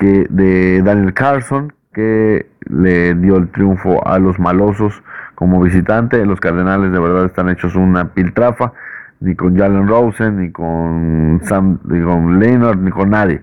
de 0.01 0.81
Daniel 0.83 1.13
Carson, 1.13 1.73
que 1.93 2.49
le 2.69 3.13
dio 3.15 3.37
el 3.37 3.49
triunfo 3.49 4.05
a 4.05 4.19
los 4.19 4.39
malosos 4.39 5.01
como 5.35 5.61
visitante. 5.61 6.25
Los 6.25 6.39
Cardenales 6.39 6.91
de 6.91 6.99
verdad 6.99 7.25
están 7.25 7.49
hechos 7.49 7.75
una 7.75 8.13
piltrafa, 8.13 8.73
ni 9.19 9.35
con 9.35 9.57
Jalen 9.57 9.87
Rosen, 9.87 10.41
ni 10.41 10.51
con 10.51 11.41
Sam, 11.43 11.79
ni 11.85 12.01
con 12.03 12.39
Leonard, 12.39 12.77
ni 12.77 12.91
con 12.91 13.11
nadie. 13.11 13.41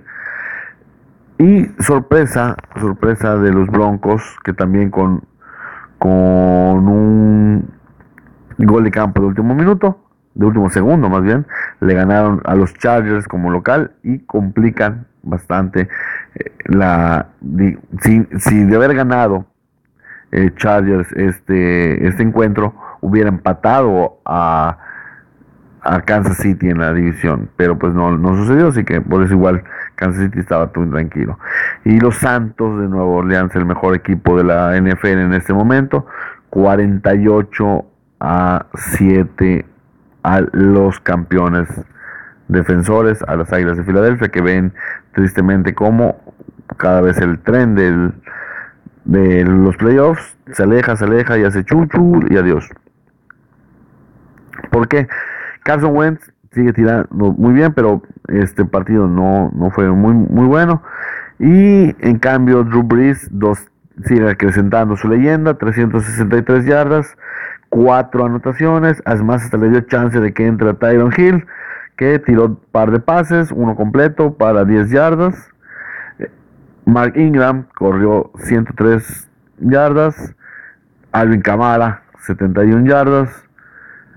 Y 1.38 1.66
sorpresa, 1.79 2.57
sorpresa 2.81 3.37
de 3.37 3.53
los 3.53 3.68
Broncos, 3.68 4.23
que 4.42 4.53
también 4.53 4.90
con, 4.90 5.23
con 5.99 6.11
un 6.88 7.71
gol 8.59 8.85
de 8.85 8.90
campo 8.90 9.21
de 9.21 9.29
último 9.29 9.55
minuto, 9.55 10.01
de 10.35 10.47
último 10.47 10.71
segundo 10.71 11.09
más 11.09 11.23
bien, 11.23 11.47
le 11.81 11.94
ganaron 11.94 12.40
a 12.44 12.55
los 12.57 12.75
Chargers 12.75 13.29
como 13.29 13.51
local 13.51 13.92
y 14.03 14.18
complican 14.21 15.07
bastante. 15.22 15.88
Eh, 16.35 16.52
la, 16.66 17.28
si, 18.02 18.64
de 18.64 18.76
haber 18.76 18.94
ganado 18.94 19.46
eh, 20.33 20.50
Chargers 20.57 21.11
este, 21.12 22.07
este 22.07 22.22
encuentro, 22.22 22.74
hubiera 23.00 23.28
empatado 23.28 24.20
a, 24.24 24.78
a 25.83 26.00
Kansas 26.02 26.38
City 26.38 26.68
en 26.68 26.78
la 26.78 26.92
división, 26.92 27.50
pero 27.57 27.78
pues 27.78 27.94
no, 27.94 28.16
no 28.16 28.37
sucedió, 28.37 28.68
así 28.68 28.85
que 28.85 29.00
por 29.00 29.22
eso 29.22 29.35
igual 29.35 29.64
Kansas 29.94 30.22
City 30.24 30.40
estaba 30.40 30.70
muy 30.74 30.90
tranquilo. 30.90 31.38
Y 31.85 31.98
los 32.00 32.16
Santos 32.16 32.81
de 32.81 32.88
Nueva 32.88 33.07
Orleans, 33.07 33.54
el 33.54 33.66
mejor 33.66 33.94
equipo 33.94 34.37
de 34.37 34.44
la 34.44 34.78
NFL 34.81 35.18
en 35.18 35.35
este 35.35 35.52
momento, 35.52 36.07
48 36.50 37.85
a 38.20 38.66
7 38.74 39.64
a 40.22 40.40
los 40.52 41.00
campeones 41.00 41.68
defensores, 42.48 43.22
a 43.22 43.37
las 43.37 43.52
Águilas 43.52 43.76
de 43.76 43.84
Filadelfia, 43.84 44.28
que 44.28 44.40
ven 44.40 44.72
tristemente 45.12 45.74
como 45.74 46.20
cada 46.76 47.00
vez 47.00 47.18
el 47.18 47.38
tren 47.40 47.74
del, 47.74 48.12
de 49.04 49.44
los 49.44 49.76
playoffs 49.76 50.37
se 50.52 50.62
aleja, 50.62 50.96
se 50.96 51.04
aleja 51.04 51.38
y 51.38 51.44
hace 51.44 51.64
chuchu 51.64 52.20
y 52.28 52.37
adiós. 52.37 52.68
¿Por 54.70 54.88
qué? 54.88 55.08
Carson 55.64 55.96
Wentz 55.96 56.32
sigue 56.52 56.72
tirando 56.72 57.32
muy 57.32 57.52
bien, 57.52 57.72
pero 57.74 58.02
este 58.28 58.64
partido 58.64 59.06
no, 59.06 59.50
no 59.54 59.70
fue 59.70 59.90
muy, 59.90 60.14
muy 60.14 60.46
bueno. 60.46 60.82
Y 61.38 61.94
en 62.06 62.18
cambio, 62.18 62.64
Drew 62.64 62.82
Brees 62.82 63.28
dos, 63.30 63.68
sigue 64.04 64.28
acrecentando 64.28 64.96
su 64.96 65.08
leyenda, 65.08 65.54
363 65.54 66.64
yardas, 66.66 67.16
4 67.68 68.26
anotaciones. 68.26 69.02
Además, 69.04 69.44
hasta 69.44 69.56
le 69.56 69.70
dio 69.70 69.80
chance 69.82 70.18
de 70.18 70.32
que 70.32 70.46
entre 70.46 70.74
Tyron 70.74 71.12
Hill, 71.16 71.46
que 71.98 72.20
tiró 72.20 72.44
un 72.46 72.61
par 72.70 72.92
de 72.92 73.00
pases, 73.00 73.50
uno 73.52 73.74
completo 73.74 74.34
para 74.34 74.64
10 74.64 74.90
yardas. 74.90 75.50
Mark 76.87 77.14
Ingram 77.16 77.66
corrió 77.76 78.30
103 78.37 79.28
yardas. 79.58 80.34
Alvin 81.11 81.42
Kamara, 81.42 82.02
71 82.20 82.87
yardas. 82.87 83.44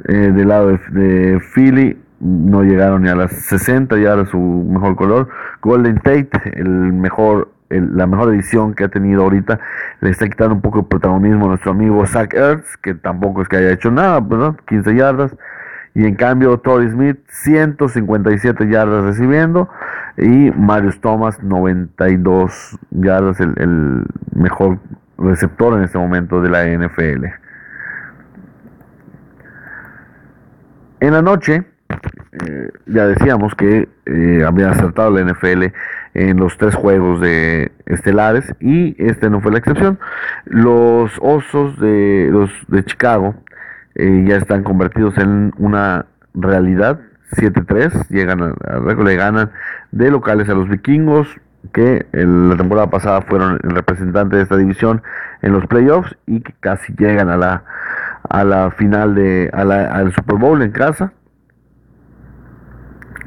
Eh, 0.07 0.31
del 0.31 0.47
lado 0.47 0.77
de, 0.91 1.39
Philly 1.53 1.99
no 2.19 2.63
llegaron 2.63 3.03
ni 3.03 3.09
a 3.09 3.15
las 3.15 3.31
60 3.31 3.97
ya 3.97 4.13
era 4.13 4.25
su 4.25 4.37
mejor 4.37 4.95
color. 4.95 5.29
Golden 5.61 5.95
Tate, 5.95 6.29
el 6.53 6.69
mejor, 6.69 7.49
la 7.69 8.05
mejor 8.05 8.31
edición 8.35 8.75
que 8.75 8.83
ha 8.83 8.89
tenido 8.89 9.23
ahorita, 9.23 9.59
le 10.01 10.11
está 10.11 10.27
quitando 10.27 10.53
un 10.53 10.61
poco 10.61 10.81
de 10.81 10.87
protagonismo 10.87 11.45
a 11.45 11.49
nuestro 11.49 11.71
amigo 11.71 12.05
Zach 12.05 12.31
Ertz, 12.35 12.77
que 12.77 12.93
tampoco 12.93 13.41
es 13.41 13.47
que 13.47 13.57
haya 13.57 13.71
hecho 13.71 13.89
nada, 13.89 14.19
¿verdad? 14.19 14.55
15 14.67 14.95
yardas. 14.95 15.35
Y 15.93 16.05
en 16.05 16.15
cambio, 16.15 16.57
Torrey 16.57 16.89
Smith, 16.89 17.19
157 17.29 18.67
yardas 18.69 19.03
recibiendo. 19.03 19.69
Y 20.17 20.51
Marius 20.51 21.01
Thomas, 21.01 21.41
92 21.43 22.77
yardas, 22.91 23.39
el 23.39 24.05
mejor 24.33 24.79
receptor 25.17 25.77
en 25.77 25.83
este 25.83 25.97
momento 25.97 26.41
de 26.41 26.49
la 26.49 26.65
NFL. 26.65 27.25
En 30.99 31.13
la 31.13 31.21
noche, 31.21 31.63
eh, 32.31 32.69
ya 32.85 33.07
decíamos 33.07 33.55
que 33.55 33.89
eh, 34.05 34.43
había 34.45 34.69
acertado 34.69 35.11
la 35.11 35.21
NFL 35.21 35.73
en 36.13 36.37
los 36.37 36.57
tres 36.57 36.75
juegos 36.75 37.19
de 37.21 37.71
estelares 37.85 38.53
y 38.59 38.95
este 39.03 39.29
no 39.29 39.41
fue 39.41 39.51
la 39.51 39.57
excepción. 39.57 39.99
Los 40.45 41.11
Osos 41.21 41.79
de 41.79 42.29
los 42.31 42.51
de 42.67 42.83
Chicago 42.85 43.35
eh, 43.95 44.25
ya 44.27 44.37
están 44.37 44.63
convertidos 44.63 45.17
en 45.17 45.53
una 45.57 46.05
realidad. 46.33 46.99
7-3, 47.31 48.09
llegan 48.09 48.41
al 48.41 48.55
récord, 48.83 49.07
le 49.07 49.15
ganan 49.15 49.51
de 49.91 50.11
locales 50.11 50.49
a 50.49 50.53
los 50.53 50.67
vikingos, 50.67 51.29
que 51.71 52.05
la 52.11 52.57
temporada 52.57 52.89
pasada 52.89 53.21
fueron 53.21 53.57
el 53.63 53.69
representante 53.71 54.35
de 54.35 54.43
esta 54.43 54.57
división 54.57 55.01
en 55.41 55.53
los 55.53 55.65
playoffs 55.67 56.17
y 56.25 56.41
que 56.41 56.53
casi 56.59 56.93
llegan 56.97 57.29
a 57.29 57.37
la 57.37 57.63
a 58.29 58.43
la 58.43 58.71
final 58.71 59.15
de 59.15 59.49
al 59.53 60.13
Super 60.13 60.37
Bowl 60.37 60.61
en 60.61 60.71
casa. 60.71 61.13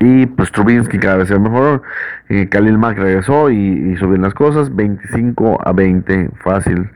Y 0.01 0.27
pues 0.27 0.51
Trubinsky 0.51 0.99
cada 0.99 1.17
vez 1.17 1.31
es 1.31 1.41
mejor. 1.41 1.83
Eh, 2.29 2.49
Khalil 2.49 2.79
Mack 2.79 2.99
regresó 2.99 3.51
y 3.51 3.93
hizo 3.93 4.09
bien 4.09 4.23
las 4.23 4.35
cosas. 4.35 4.75
25 4.75 5.61
a 5.65 5.73
20, 5.73 6.31
fácil, 6.43 6.91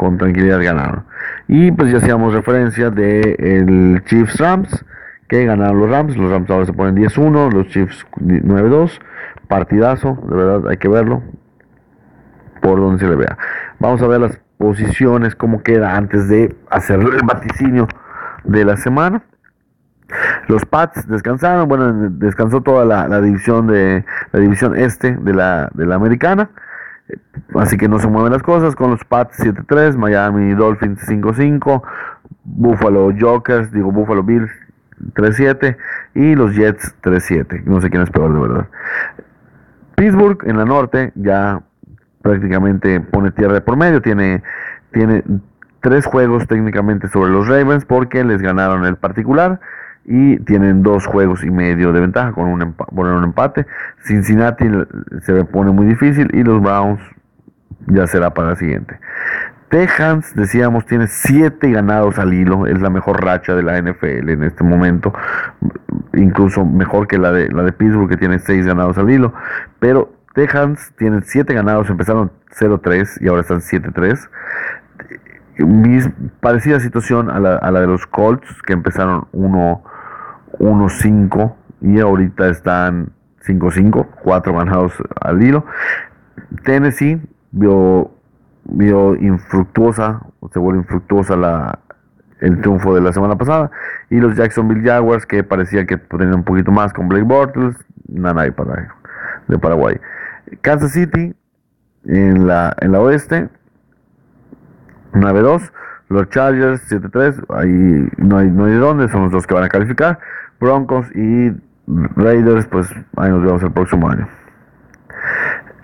con 0.00 0.16
tranquilidad 0.16 0.62
ganaron. 0.62 1.04
Y 1.46 1.72
pues 1.72 1.92
ya 1.92 1.98
hacíamos 1.98 2.32
referencia 2.32 2.88
de 2.88 3.36
el 3.38 4.02
Chiefs 4.06 4.38
Rams, 4.38 4.82
que 5.28 5.44
ganaron 5.44 5.78
los 5.78 5.90
Rams. 5.90 6.16
Los 6.16 6.30
Rams 6.30 6.48
ahora 6.48 6.64
se 6.64 6.72
ponen 6.72 6.96
10-1, 6.96 7.52
los 7.52 7.68
Chiefs 7.68 8.06
9-2. 8.16 8.98
Partidazo, 9.46 10.16
de 10.26 10.34
verdad 10.34 10.70
hay 10.70 10.78
que 10.78 10.88
verlo 10.88 11.22
por 12.62 12.80
donde 12.80 12.98
se 12.98 13.10
le 13.10 13.16
vea. 13.16 13.36
Vamos 13.78 14.00
a 14.00 14.06
ver 14.06 14.20
las 14.20 14.40
posiciones, 14.56 15.36
cómo 15.36 15.62
queda 15.62 15.94
antes 15.94 16.30
de 16.30 16.56
hacer 16.70 16.98
el 17.00 17.20
vaticinio 17.26 17.86
de 18.44 18.64
la 18.64 18.78
semana. 18.78 19.22
Los 20.48 20.64
Pats 20.64 21.06
descansaron, 21.08 21.68
bueno, 21.68 22.08
descansó 22.08 22.62
toda 22.62 22.86
la, 22.86 23.20
división 23.20 23.66
de 23.66 24.06
la 24.32 24.40
división 24.40 24.78
este 24.78 25.14
de 25.14 25.34
la, 25.34 25.68
de 25.74 25.84
la 25.84 25.96
americana. 25.96 26.48
Así 27.54 27.76
que 27.76 27.88
no 27.88 27.98
se 27.98 28.08
mueven 28.08 28.32
las 28.32 28.42
cosas 28.42 28.74
con 28.74 28.90
los 28.90 29.04
Pats 29.04 29.38
7-3, 29.40 29.96
Miami 29.96 30.54
Dolphins 30.54 31.06
5-5, 31.08 31.82
Buffalo 32.44 33.12
Jokers, 33.18 33.72
digo 33.72 33.90
Buffalo 33.90 34.22
Bills 34.22 34.50
3-7 35.14 35.76
y 36.14 36.34
los 36.34 36.54
Jets 36.54 36.94
3-7. 37.02 37.64
No 37.64 37.80
sé 37.80 37.90
quién 37.90 38.02
es 38.02 38.10
peor 38.10 38.32
de 38.32 38.40
verdad. 38.40 38.66
Pittsburgh 39.96 40.38
en 40.46 40.56
la 40.56 40.64
norte 40.64 41.12
ya 41.14 41.62
prácticamente 42.22 43.00
pone 43.00 43.30
tierra 43.32 43.54
de 43.54 43.60
por 43.60 43.76
medio, 43.76 44.00
tiene, 44.00 44.42
tiene 44.92 45.22
tres 45.80 46.06
juegos 46.06 46.46
técnicamente 46.46 47.08
sobre 47.08 47.30
los 47.30 47.48
Ravens 47.48 47.84
porque 47.84 48.24
les 48.24 48.42
ganaron 48.42 48.84
el 48.84 48.96
particular 48.96 49.60
y 50.04 50.38
tienen 50.40 50.82
dos 50.82 51.06
juegos 51.06 51.44
y 51.44 51.50
medio 51.50 51.92
de 51.92 52.00
ventaja 52.00 52.32
con 52.32 52.48
un, 52.48 53.24
empate. 53.24 53.66
Cincinnati 54.04 54.66
se 55.22 55.44
pone 55.44 55.70
muy 55.72 55.86
difícil 55.86 56.28
y 56.32 56.42
los 56.42 56.60
Browns 56.60 57.00
ya 57.86 58.06
será 58.06 58.30
para 58.30 58.50
la 58.50 58.56
siguiente. 58.56 58.98
Texans, 59.68 60.34
decíamos, 60.34 60.84
tiene 60.86 61.06
siete 61.06 61.70
ganados 61.70 62.18
al 62.18 62.34
hilo, 62.34 62.66
es 62.66 62.80
la 62.80 62.90
mejor 62.90 63.24
racha 63.24 63.54
de 63.54 63.62
la 63.62 63.80
NFL 63.80 64.28
en 64.30 64.42
este 64.42 64.64
momento, 64.64 65.12
incluso 66.14 66.64
mejor 66.64 67.06
que 67.06 67.18
la 67.18 67.30
de, 67.30 67.48
la 67.50 67.62
de 67.62 67.72
Pittsburgh 67.72 68.08
que 68.08 68.16
tiene 68.16 68.40
seis 68.40 68.66
ganados 68.66 68.98
al 68.98 69.08
hilo, 69.08 69.32
pero 69.78 70.12
Texans 70.34 70.92
tienen 70.96 71.22
7 71.24 71.52
ganados, 71.54 71.90
empezaron 71.90 72.30
0-3 72.58 73.20
y 73.20 73.28
ahora 73.28 73.42
están 73.42 73.60
7-3. 73.60 74.28
Parecida 76.40 76.80
situación 76.80 77.30
a 77.30 77.40
la, 77.40 77.56
a 77.56 77.70
la, 77.70 77.80
de 77.80 77.86
los 77.86 78.06
Colts, 78.06 78.62
que 78.62 78.72
empezaron 78.72 79.26
1-5 80.60 81.54
y 81.80 81.98
ahorita 81.98 82.48
están 82.48 83.12
5-5, 83.46 84.06
4 84.22 84.54
ganados 84.54 84.92
al 85.20 85.42
hilo. 85.42 85.64
Tennessee 86.64 87.20
vio, 87.50 88.12
vio 88.64 89.16
infructuosa, 89.16 90.20
se 90.52 90.58
vuelve 90.58 90.80
infructuosa 90.80 91.36
la, 91.36 91.78
el 92.40 92.60
triunfo 92.60 92.94
de 92.94 93.00
la 93.00 93.12
semana 93.12 93.36
pasada. 93.36 93.70
Y 94.10 94.20
los 94.20 94.36
Jacksonville 94.36 94.88
Jaguars, 94.88 95.26
que 95.26 95.42
parecía 95.42 95.86
que 95.86 95.96
tenían 95.96 96.34
un 96.34 96.44
poquito 96.44 96.70
más 96.70 96.92
con 96.92 97.08
Blake 97.08 97.24
Bortles, 97.24 97.76
nada 98.08 98.50
para 98.52 98.94
de 99.48 99.58
Paraguay. 99.58 99.98
Kansas 100.60 100.92
City 100.92 101.34
en 102.04 102.46
la, 102.46 102.74
en 102.80 102.92
la 102.92 103.00
oeste, 103.00 103.48
9-2. 105.12 105.70
Los 106.08 106.28
Chargers 106.30 106.90
7-3, 106.90 107.44
ahí 107.50 108.08
no 108.16 108.38
hay, 108.38 108.50
no 108.50 108.64
hay 108.64 108.72
de 108.72 108.78
dónde, 108.78 109.08
son 109.08 109.22
los 109.22 109.32
dos 109.32 109.46
que 109.46 109.54
van 109.54 109.62
a 109.62 109.68
calificar. 109.68 110.18
Broncos 110.60 111.06
y 111.14 111.52
Raiders, 111.86 112.66
pues 112.66 112.88
ahí 113.16 113.30
nos 113.30 113.42
vemos 113.42 113.62
el 113.62 113.72
próximo 113.72 114.08
año. 114.08 114.28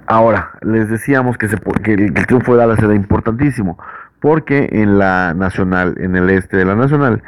Ahora, 0.06 0.52
les 0.62 0.88
decíamos 0.88 1.36
que, 1.36 1.48
se, 1.48 1.56
que 1.82 1.94
el, 1.94 2.14
que 2.14 2.20
el 2.20 2.26
triunfo 2.26 2.52
de 2.52 2.58
Dallas 2.58 2.78
era 2.78 2.94
importantísimo, 2.94 3.78
porque 4.20 4.68
en 4.70 4.98
la 4.98 5.34
nacional, 5.34 5.96
en 5.98 6.14
el 6.14 6.30
este 6.30 6.58
de 6.58 6.64
la 6.64 6.76
nacional, 6.76 7.22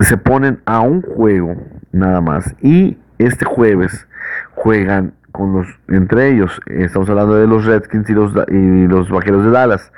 se 0.00 0.16
ponen 0.16 0.60
a 0.64 0.80
un 0.80 1.02
juego 1.02 1.56
nada 1.92 2.20
más. 2.20 2.54
Y 2.62 2.98
este 3.18 3.44
jueves 3.44 4.08
juegan 4.54 5.12
con 5.32 5.52
los, 5.52 5.66
entre 5.88 6.30
ellos, 6.30 6.60
estamos 6.66 7.10
hablando 7.10 7.34
de 7.34 7.46
los 7.46 7.64
Redskins 7.64 8.08
y 8.08 8.12
los, 8.12 8.32
y 8.48 8.86
los 8.86 9.10
Vaqueros 9.10 9.44
de 9.44 9.50
Dallas. 9.50 9.92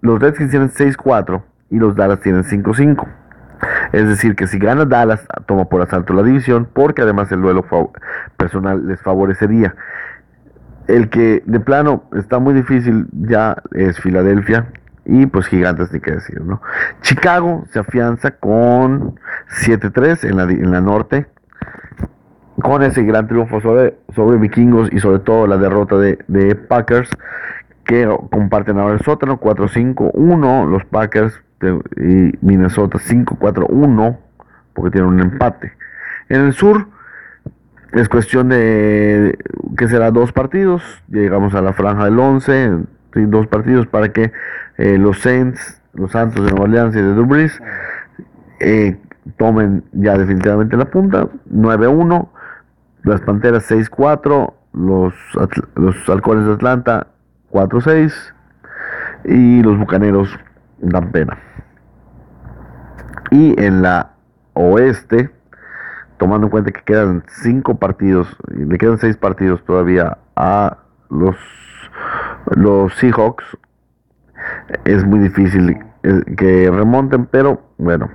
Los 0.00 0.20
Redskins 0.20 0.50
tienen 0.50 0.70
6-4 0.70 1.42
y 1.70 1.78
los 1.78 1.96
Dallas 1.96 2.20
tienen 2.20 2.44
5-5. 2.44 3.06
Es 3.92 4.06
decir, 4.06 4.36
que 4.36 4.46
si 4.46 4.58
gana 4.58 4.84
Dallas, 4.84 5.26
toma 5.46 5.66
por 5.66 5.82
asalto 5.82 6.14
la 6.14 6.22
división, 6.22 6.68
porque 6.72 7.02
además 7.02 7.30
el 7.32 7.40
duelo 7.40 7.64
personal 8.36 8.86
les 8.86 9.00
favorecería. 9.00 9.74
El 10.86 11.10
que 11.10 11.42
de 11.44 11.60
plano 11.60 12.04
está 12.16 12.38
muy 12.38 12.54
difícil 12.54 13.06
ya 13.12 13.56
es 13.72 14.00
Filadelfia 14.00 14.66
y 15.04 15.26
pues 15.26 15.46
Gigantes 15.46 15.92
ni 15.92 16.00
qué 16.00 16.12
decir, 16.12 16.40
¿no? 16.42 16.62
Chicago 17.02 17.64
se 17.72 17.78
afianza 17.78 18.32
con 18.32 19.18
7-3 19.62 20.28
en 20.28 20.36
la, 20.36 20.42
en 20.44 20.70
la 20.70 20.80
norte 20.80 21.26
con 22.62 22.82
ese 22.82 23.02
gran 23.04 23.28
triunfo 23.28 23.60
sobre, 23.60 23.96
sobre 24.14 24.36
vikingos 24.36 24.92
y 24.92 24.98
sobre 24.98 25.20
todo 25.20 25.46
la 25.46 25.56
derrota 25.56 25.96
de, 25.96 26.18
de 26.26 26.54
Packers 26.56 27.10
que 27.84 28.06
comparten 28.30 28.78
ahora 28.78 28.94
el 28.94 29.00
sótano 29.00 29.40
4-5-1 29.40 30.68
los 30.68 30.84
Packers 30.86 31.40
y 31.60 32.32
Minnesota 32.40 32.98
5-4-1 32.98 34.18
porque 34.74 34.90
tienen 34.92 35.10
un 35.10 35.20
empate. 35.20 35.72
En 36.28 36.42
el 36.42 36.52
sur 36.52 36.86
es 37.92 38.08
cuestión 38.08 38.50
de 38.50 39.38
que 39.76 39.88
será 39.88 40.10
dos 40.10 40.32
partidos, 40.32 40.82
llegamos 41.08 41.54
a 41.54 41.62
la 41.62 41.72
franja 41.72 42.04
del 42.04 42.18
11, 42.18 42.78
dos 43.26 43.46
partidos 43.46 43.86
para 43.86 44.12
que 44.12 44.32
eh, 44.76 44.98
los 44.98 45.20
Saints, 45.20 45.82
los 45.94 46.12
Santos 46.12 46.44
de 46.44 46.50
Nueva 46.50 46.64
Orleans 46.64 46.94
y 46.94 46.98
de 46.98 47.14
Dubris 47.14 47.60
eh, 48.60 48.96
tomen 49.36 49.84
ya 49.92 50.16
definitivamente 50.16 50.76
la 50.76 50.84
punta, 50.84 51.28
9-1, 51.52 52.28
las 53.04 53.20
Panteras 53.22 53.70
6-4, 53.70 54.52
los, 54.74 55.14
los 55.74 56.08
Halcones 56.08 56.46
de 56.46 56.52
Atlanta 56.52 57.08
4-6 57.50 58.12
y 59.24 59.62
los 59.62 59.78
Bucaneros 59.78 60.38
dan 60.80 61.10
pena. 61.12 61.38
Y 63.30 63.60
en 63.62 63.82
la 63.82 64.12
oeste, 64.54 65.30
tomando 66.18 66.46
en 66.46 66.50
cuenta 66.50 66.72
que 66.72 66.82
quedan 66.82 67.24
cinco 67.42 67.76
partidos, 67.76 68.36
le 68.48 68.78
quedan 68.78 68.98
seis 68.98 69.16
partidos 69.16 69.64
todavía 69.64 70.18
a 70.36 70.78
los, 71.10 71.36
los 72.56 72.94
Seahawks, 72.94 73.44
es 74.84 75.04
muy 75.04 75.18
difícil 75.20 75.78
eh, 76.02 76.22
que 76.36 76.70
remonten, 76.70 77.26
pero 77.26 77.62
bueno, 77.76 78.10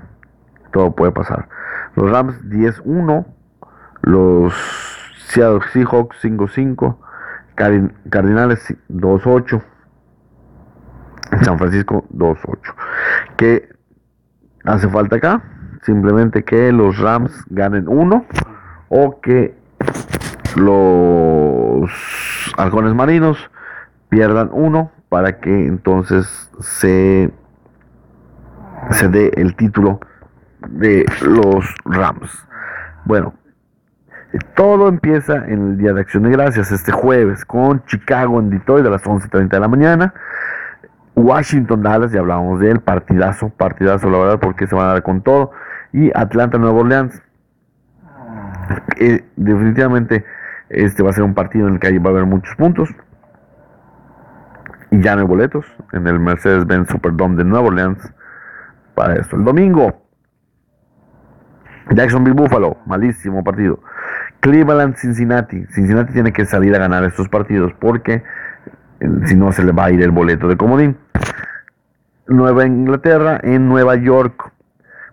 todo 0.71 0.95
puede 0.95 1.11
pasar. 1.11 1.47
Los 1.95 2.09
Rams 2.09 2.41
10-1, 2.45 3.25
los 4.01 4.53
Seattle 5.27 5.61
Seahawks 5.71 6.23
5-5, 6.23 6.97
Cardinales 7.55 8.75
2-8, 8.89 9.61
San 11.41 11.57
Francisco 11.57 12.05
2-8. 12.13 12.57
¿Qué 13.37 13.69
hace 14.65 14.87
falta 14.89 15.17
acá? 15.17 15.41
Simplemente 15.83 16.43
que 16.43 16.71
los 16.71 16.97
Rams 16.97 17.43
ganen 17.49 17.87
uno 17.87 18.25
o 18.89 19.19
que 19.21 19.55
los 20.55 21.91
halcones 22.57 22.93
marinos 22.93 23.49
pierdan 24.09 24.49
uno 24.51 24.91
para 25.09 25.39
que 25.39 25.67
entonces 25.67 26.51
se, 26.59 27.31
se 28.91 29.09
dé 29.09 29.31
el 29.35 29.55
título 29.55 29.99
de 30.67 31.05
los 31.21 31.65
Rams. 31.85 32.47
Bueno, 33.05 33.33
todo 34.55 34.87
empieza 34.87 35.45
en 35.47 35.71
el 35.71 35.77
Día 35.77 35.93
de 35.93 36.01
Acción 36.01 36.23
de 36.23 36.31
Gracias, 36.31 36.71
este 36.71 36.91
jueves, 36.91 37.45
con 37.45 37.83
Chicago 37.85 38.39
en 38.39 38.49
Detroit 38.49 38.85
a 38.85 38.89
las 38.89 39.03
11.30 39.03 39.49
de 39.49 39.59
la 39.59 39.67
mañana. 39.67 40.13
Washington 41.15 41.83
Dallas, 41.83 42.11
ya 42.11 42.19
hablábamos 42.19 42.59
de 42.59 42.71
él, 42.71 42.79
partidazo, 42.79 43.49
partidazo, 43.49 44.09
la 44.09 44.17
verdad, 44.17 44.39
porque 44.39 44.67
se 44.67 44.75
van 44.75 44.85
a 44.85 44.93
dar 44.93 45.03
con 45.03 45.21
todo. 45.21 45.51
Y 45.91 46.11
Atlanta 46.15 46.57
Nueva 46.57 46.79
Orleans. 46.79 47.21
Eh, 48.97 49.25
definitivamente 49.35 50.25
este 50.69 51.03
va 51.03 51.11
a 51.11 51.13
ser 51.13 51.23
un 51.23 51.33
partido 51.33 51.67
en 51.67 51.75
el 51.75 51.79
que 51.79 51.99
va 51.99 52.09
a 52.09 52.13
haber 52.13 52.25
muchos 52.25 52.55
puntos. 52.55 52.89
Y 54.89 55.01
ya 55.01 55.15
no 55.15 55.21
hay 55.21 55.27
boletos 55.27 55.65
en 55.91 56.07
el 56.07 56.19
Mercedes-Benz 56.19 56.89
Superdome 56.89 57.35
de 57.35 57.43
Nueva 57.43 57.67
Orleans 57.67 58.13
para 58.95 59.15
eso. 59.15 59.35
El 59.35 59.43
domingo, 59.43 60.03
Jacksonville 61.91 62.35
Buffalo, 62.35 62.77
malísimo 62.85 63.43
partido. 63.43 63.79
Cleveland 64.39 64.95
Cincinnati. 64.95 65.65
Cincinnati 65.67 66.13
tiene 66.13 66.33
que 66.33 66.45
salir 66.45 66.75
a 66.75 66.79
ganar 66.79 67.03
estos 67.05 67.29
partidos 67.29 67.71
porque 67.79 68.23
si 69.25 69.35
no 69.35 69.51
se 69.51 69.63
le 69.63 69.71
va 69.71 69.85
a 69.85 69.91
ir 69.91 70.01
el 70.01 70.11
boleto 70.11 70.47
de 70.47 70.57
comodín. 70.57 70.97
Nueva 72.27 72.65
Inglaterra 72.65 73.39
en 73.43 73.67
Nueva 73.67 73.95
York. 73.95 74.51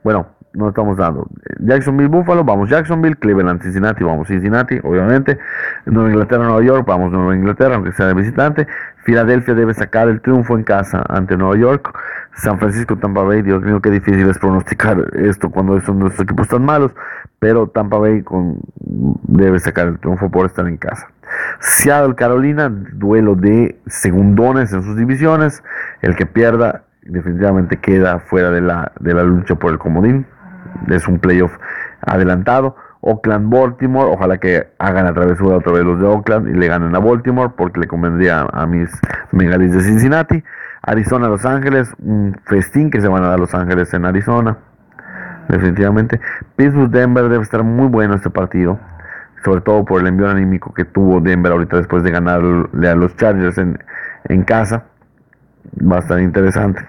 Bueno, 0.04 0.28
no 0.52 0.68
estamos 0.68 0.96
dando. 0.96 1.28
Jacksonville, 1.60 2.08
Buffalo, 2.08 2.44
vamos 2.44 2.70
Jacksonville, 2.70 3.16
Cleveland, 3.16 3.62
Cincinnati, 3.62 4.02
vamos 4.02 4.28
Cincinnati, 4.28 4.78
obviamente. 4.82 5.38
Nueva 5.86 6.10
Inglaterra, 6.10 6.44
Nueva 6.44 6.62
York, 6.62 6.84
vamos 6.86 7.12
Nueva 7.12 7.34
Inglaterra, 7.34 7.76
aunque 7.76 7.92
sea 7.92 8.06
de 8.06 8.14
visitante. 8.14 8.66
Filadelfia 9.04 9.54
debe 9.54 9.74
sacar 9.74 10.08
el 10.08 10.20
triunfo 10.20 10.56
en 10.56 10.64
casa 10.64 11.04
ante 11.08 11.36
Nueva 11.36 11.56
York. 11.56 11.96
San 12.34 12.58
Francisco, 12.58 12.96
Tampa 12.96 13.22
Bay, 13.22 13.42
Dios 13.42 13.62
mío, 13.62 13.80
qué 13.80 13.90
difícil 13.90 14.28
es 14.28 14.38
pronosticar 14.38 15.10
esto 15.14 15.50
cuando 15.50 15.80
son 15.80 15.98
nuestros 15.98 16.24
equipos 16.24 16.48
tan 16.48 16.64
malos. 16.64 16.92
Pero 17.38 17.68
Tampa 17.68 17.98
Bay 17.98 18.22
con, 18.22 18.60
debe 18.76 19.58
sacar 19.60 19.88
el 19.88 19.98
triunfo 19.98 20.30
por 20.30 20.46
estar 20.46 20.66
en 20.66 20.76
casa. 20.76 21.08
Seattle, 21.60 22.14
Carolina, 22.14 22.68
duelo 22.68 23.34
de 23.34 23.80
segundones 23.86 24.72
en 24.72 24.82
sus 24.82 24.96
divisiones. 24.96 25.62
El 26.02 26.16
que 26.16 26.26
pierda 26.26 26.84
definitivamente 27.02 27.78
queda 27.78 28.20
fuera 28.20 28.50
de 28.50 28.60
la, 28.60 28.92
de 29.00 29.14
la 29.14 29.22
lucha 29.22 29.54
por 29.54 29.72
el 29.72 29.78
comodín 29.78 30.26
es 30.88 31.06
un 31.08 31.18
playoff 31.18 31.52
adelantado. 32.02 32.76
Oakland, 33.02 33.50
Baltimore, 33.50 34.10
ojalá 34.12 34.38
que 34.38 34.68
hagan 34.78 35.06
la 35.06 35.14
travesura 35.14 35.56
otra 35.56 35.72
vez 35.72 35.84
los 35.84 35.98
de 35.98 36.06
Oakland 36.06 36.48
y 36.48 36.52
le 36.52 36.68
ganen 36.68 36.94
a 36.94 36.98
Baltimore 36.98 37.52
porque 37.56 37.80
le 37.80 37.86
convendría 37.86 38.46
a 38.52 38.66
mis 38.66 38.90
megalis 39.32 39.72
de 39.72 39.80
Cincinnati. 39.80 40.44
Arizona, 40.82 41.28
Los 41.28 41.44
Ángeles, 41.44 41.94
un 41.98 42.36
festín 42.44 42.90
que 42.90 43.00
se 43.00 43.08
van 43.08 43.24
a 43.24 43.28
dar 43.28 43.40
Los 43.40 43.54
Ángeles 43.54 43.92
en 43.94 44.04
Arizona, 44.04 44.58
definitivamente. 45.48 46.20
Pittsburgh, 46.56 46.90
Denver 46.90 47.28
debe 47.28 47.42
estar 47.42 47.62
muy 47.62 47.88
bueno 47.88 48.14
este 48.14 48.30
partido, 48.30 48.78
sobre 49.44 49.60
todo 49.60 49.84
por 49.84 50.00
el 50.00 50.06
envío 50.06 50.28
anímico 50.28 50.72
que 50.74 50.84
tuvo 50.84 51.20
Denver 51.20 51.52
ahorita 51.52 51.76
después 51.76 52.02
de 52.02 52.10
ganarle 52.10 52.88
a 52.88 52.94
los 52.94 53.16
Chargers 53.16 53.58
en, 53.58 53.78
en 54.28 54.42
casa. 54.44 54.84
Estar 55.98 56.20
interesante. 56.20 56.86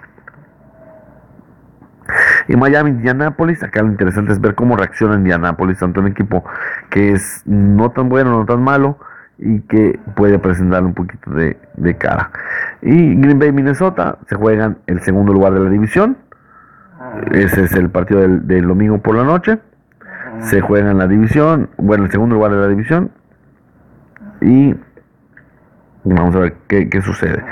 Y 2.48 2.56
Miami, 2.56 2.90
Indianapolis, 2.90 3.62
acá 3.62 3.82
lo 3.82 3.88
interesante 3.88 4.32
es 4.32 4.40
ver 4.40 4.54
cómo 4.54 4.76
reacciona 4.76 5.14
Indianapolis 5.14 5.78
tanto 5.78 6.00
un 6.00 6.08
equipo 6.08 6.44
que 6.90 7.12
es 7.12 7.42
no 7.46 7.90
tan 7.90 8.08
bueno, 8.08 8.30
no 8.30 8.44
tan 8.44 8.62
malo, 8.62 8.98
y 9.38 9.60
que 9.62 9.98
puede 10.14 10.38
presentar 10.38 10.84
un 10.84 10.94
poquito 10.94 11.30
de, 11.30 11.96
cara. 11.96 12.30
Y 12.80 13.14
Green 13.16 13.38
Bay, 13.38 13.52
Minnesota, 13.52 14.18
se 14.28 14.36
juegan 14.36 14.78
el 14.86 15.00
segundo 15.00 15.32
lugar 15.32 15.52
de 15.54 15.60
la 15.60 15.70
división. 15.70 16.16
Ese 17.32 17.64
es 17.64 17.72
el 17.72 17.90
partido 17.90 18.20
del, 18.20 18.46
del 18.46 18.66
domingo 18.66 18.98
por 18.98 19.16
la 19.16 19.24
noche. 19.24 19.58
Se 20.42 20.60
juega 20.60 20.90
en 20.90 20.98
la 20.98 21.06
división, 21.06 21.70
bueno, 21.76 22.04
el 22.04 22.10
segundo 22.10 22.34
lugar 22.36 22.52
de 22.52 22.58
la 22.58 22.68
división. 22.68 23.10
Y 24.40 24.74
Vamos 26.04 26.34
a 26.34 26.40
ver 26.40 26.54
qué, 26.66 27.00
sucede. 27.00 27.44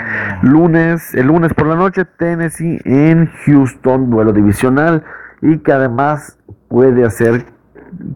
Lunes, 0.43 1.15
el 1.15 1.29
lunes 1.29 1.55
por 1.55 1.69
la 1.69 1.77
noche, 1.77 2.05
Tennessee 2.05 2.81
en 2.85 3.31
Houston, 3.45 4.11
duelo 4.11 4.33
divisional 4.33 5.05
y 5.41 5.59
que 5.59 5.73
además 5.73 6.37
puede 6.69 7.05
hacer 7.05 7.47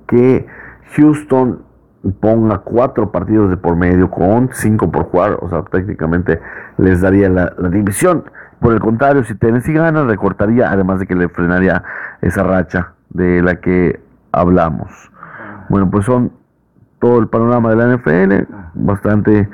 que 0.09 0.47
Houston 0.97 1.63
ponga 2.21 2.59
cuatro 2.59 3.13
partidos 3.13 3.49
de 3.49 3.57
por 3.57 3.77
medio 3.77 4.11
con 4.11 4.51
cinco 4.53 4.91
por 4.91 5.05
jugar, 5.05 5.39
o 5.41 5.49
sea, 5.49 5.63
prácticamente 5.63 6.41
les 6.79 7.01
daría 7.01 7.29
la, 7.29 7.55
la 7.57 7.69
división. 7.69 8.25
Por 8.61 8.73
el 8.73 8.81
contrario, 8.81 9.23
si 9.25 9.35
Tennessee 9.37 9.73
gana, 9.73 10.05
recortaría, 10.05 10.71
además 10.71 10.99
de 10.99 11.07
que 11.07 11.15
le 11.15 11.29
frenaría 11.29 11.83
esa 12.21 12.43
racha 12.43 12.95
de 13.11 13.41
la 13.41 13.61
que 13.61 14.01
hablamos. 14.35 14.91
Bueno, 15.69 15.91
pues 15.91 16.05
son 16.05 16.33
todo 17.01 17.19
el 17.19 17.29
panorama 17.29 17.71
de 17.71 17.77
la 17.77 17.97
NFL, 17.97 18.53
bastante 18.75 19.49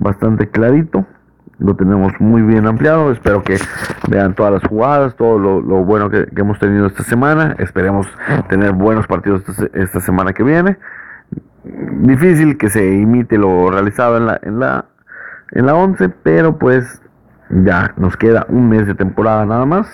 bastante 0.00 0.48
clarito. 0.48 1.06
Lo 1.58 1.76
tenemos 1.76 2.12
muy 2.20 2.42
bien 2.42 2.66
ampliado. 2.66 3.12
Espero 3.12 3.42
que 3.42 3.58
vean 4.08 4.34
todas 4.34 4.52
las 4.52 4.64
jugadas, 4.64 5.14
todo 5.14 5.38
lo, 5.38 5.84
bueno 5.84 6.08
que, 6.10 6.26
hemos 6.34 6.58
tenido 6.58 6.86
esta 6.86 7.04
semana. 7.04 7.54
Esperemos 7.58 8.08
tener 8.48 8.72
buenos 8.72 9.06
partidos 9.06 9.42
esta, 9.74 10.00
semana 10.00 10.32
que 10.32 10.42
viene. 10.42 10.78
Difícil 11.62 12.56
que 12.56 12.70
se 12.70 12.94
imite 12.94 13.36
lo 13.36 13.70
realizado 13.70 14.16
en 14.16 14.26
la, 14.26 14.40
en 14.42 14.58
la, 14.58 14.86
en 15.52 15.66
la 15.66 15.74
11, 15.74 16.08
pero 16.22 16.58
pues 16.58 17.02
ya 17.50 17.92
nos 17.98 18.16
queda 18.16 18.46
un 18.48 18.70
mes 18.70 18.86
de 18.86 18.94
temporada 18.94 19.44
nada 19.44 19.66
más. 19.66 19.86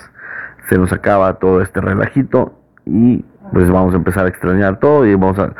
Se 0.69 0.77
nos 0.77 0.93
acaba 0.93 1.33
todo 1.33 1.61
este 1.61 1.81
relajito 1.81 2.57
y 2.85 3.25
pues 3.51 3.69
vamos 3.69 3.93
a 3.93 3.97
empezar 3.97 4.25
a 4.25 4.29
extrañar 4.29 4.79
todo 4.79 5.05
y 5.05 5.15
vamos 5.15 5.39
a 5.39 5.53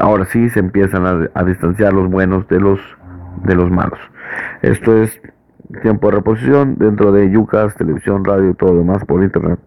ahora 0.00 0.24
sí 0.26 0.48
se 0.50 0.60
empiezan 0.60 1.06
a, 1.06 1.28
a 1.34 1.44
distanciar 1.44 1.92
los 1.92 2.08
buenos 2.08 2.46
de 2.48 2.60
los 2.60 2.80
de 3.44 3.54
los 3.54 3.70
malos. 3.70 3.98
Esto 4.62 4.96
es 4.96 5.20
tiempo 5.82 6.08
de 6.08 6.16
reposición 6.16 6.76
dentro 6.78 7.12
de 7.12 7.30
Yucas, 7.30 7.74
televisión, 7.74 8.24
radio 8.24 8.50
y 8.50 8.54
todo 8.54 8.72
lo 8.72 8.78
demás 8.80 9.04
por 9.04 9.22
internet. 9.22 9.58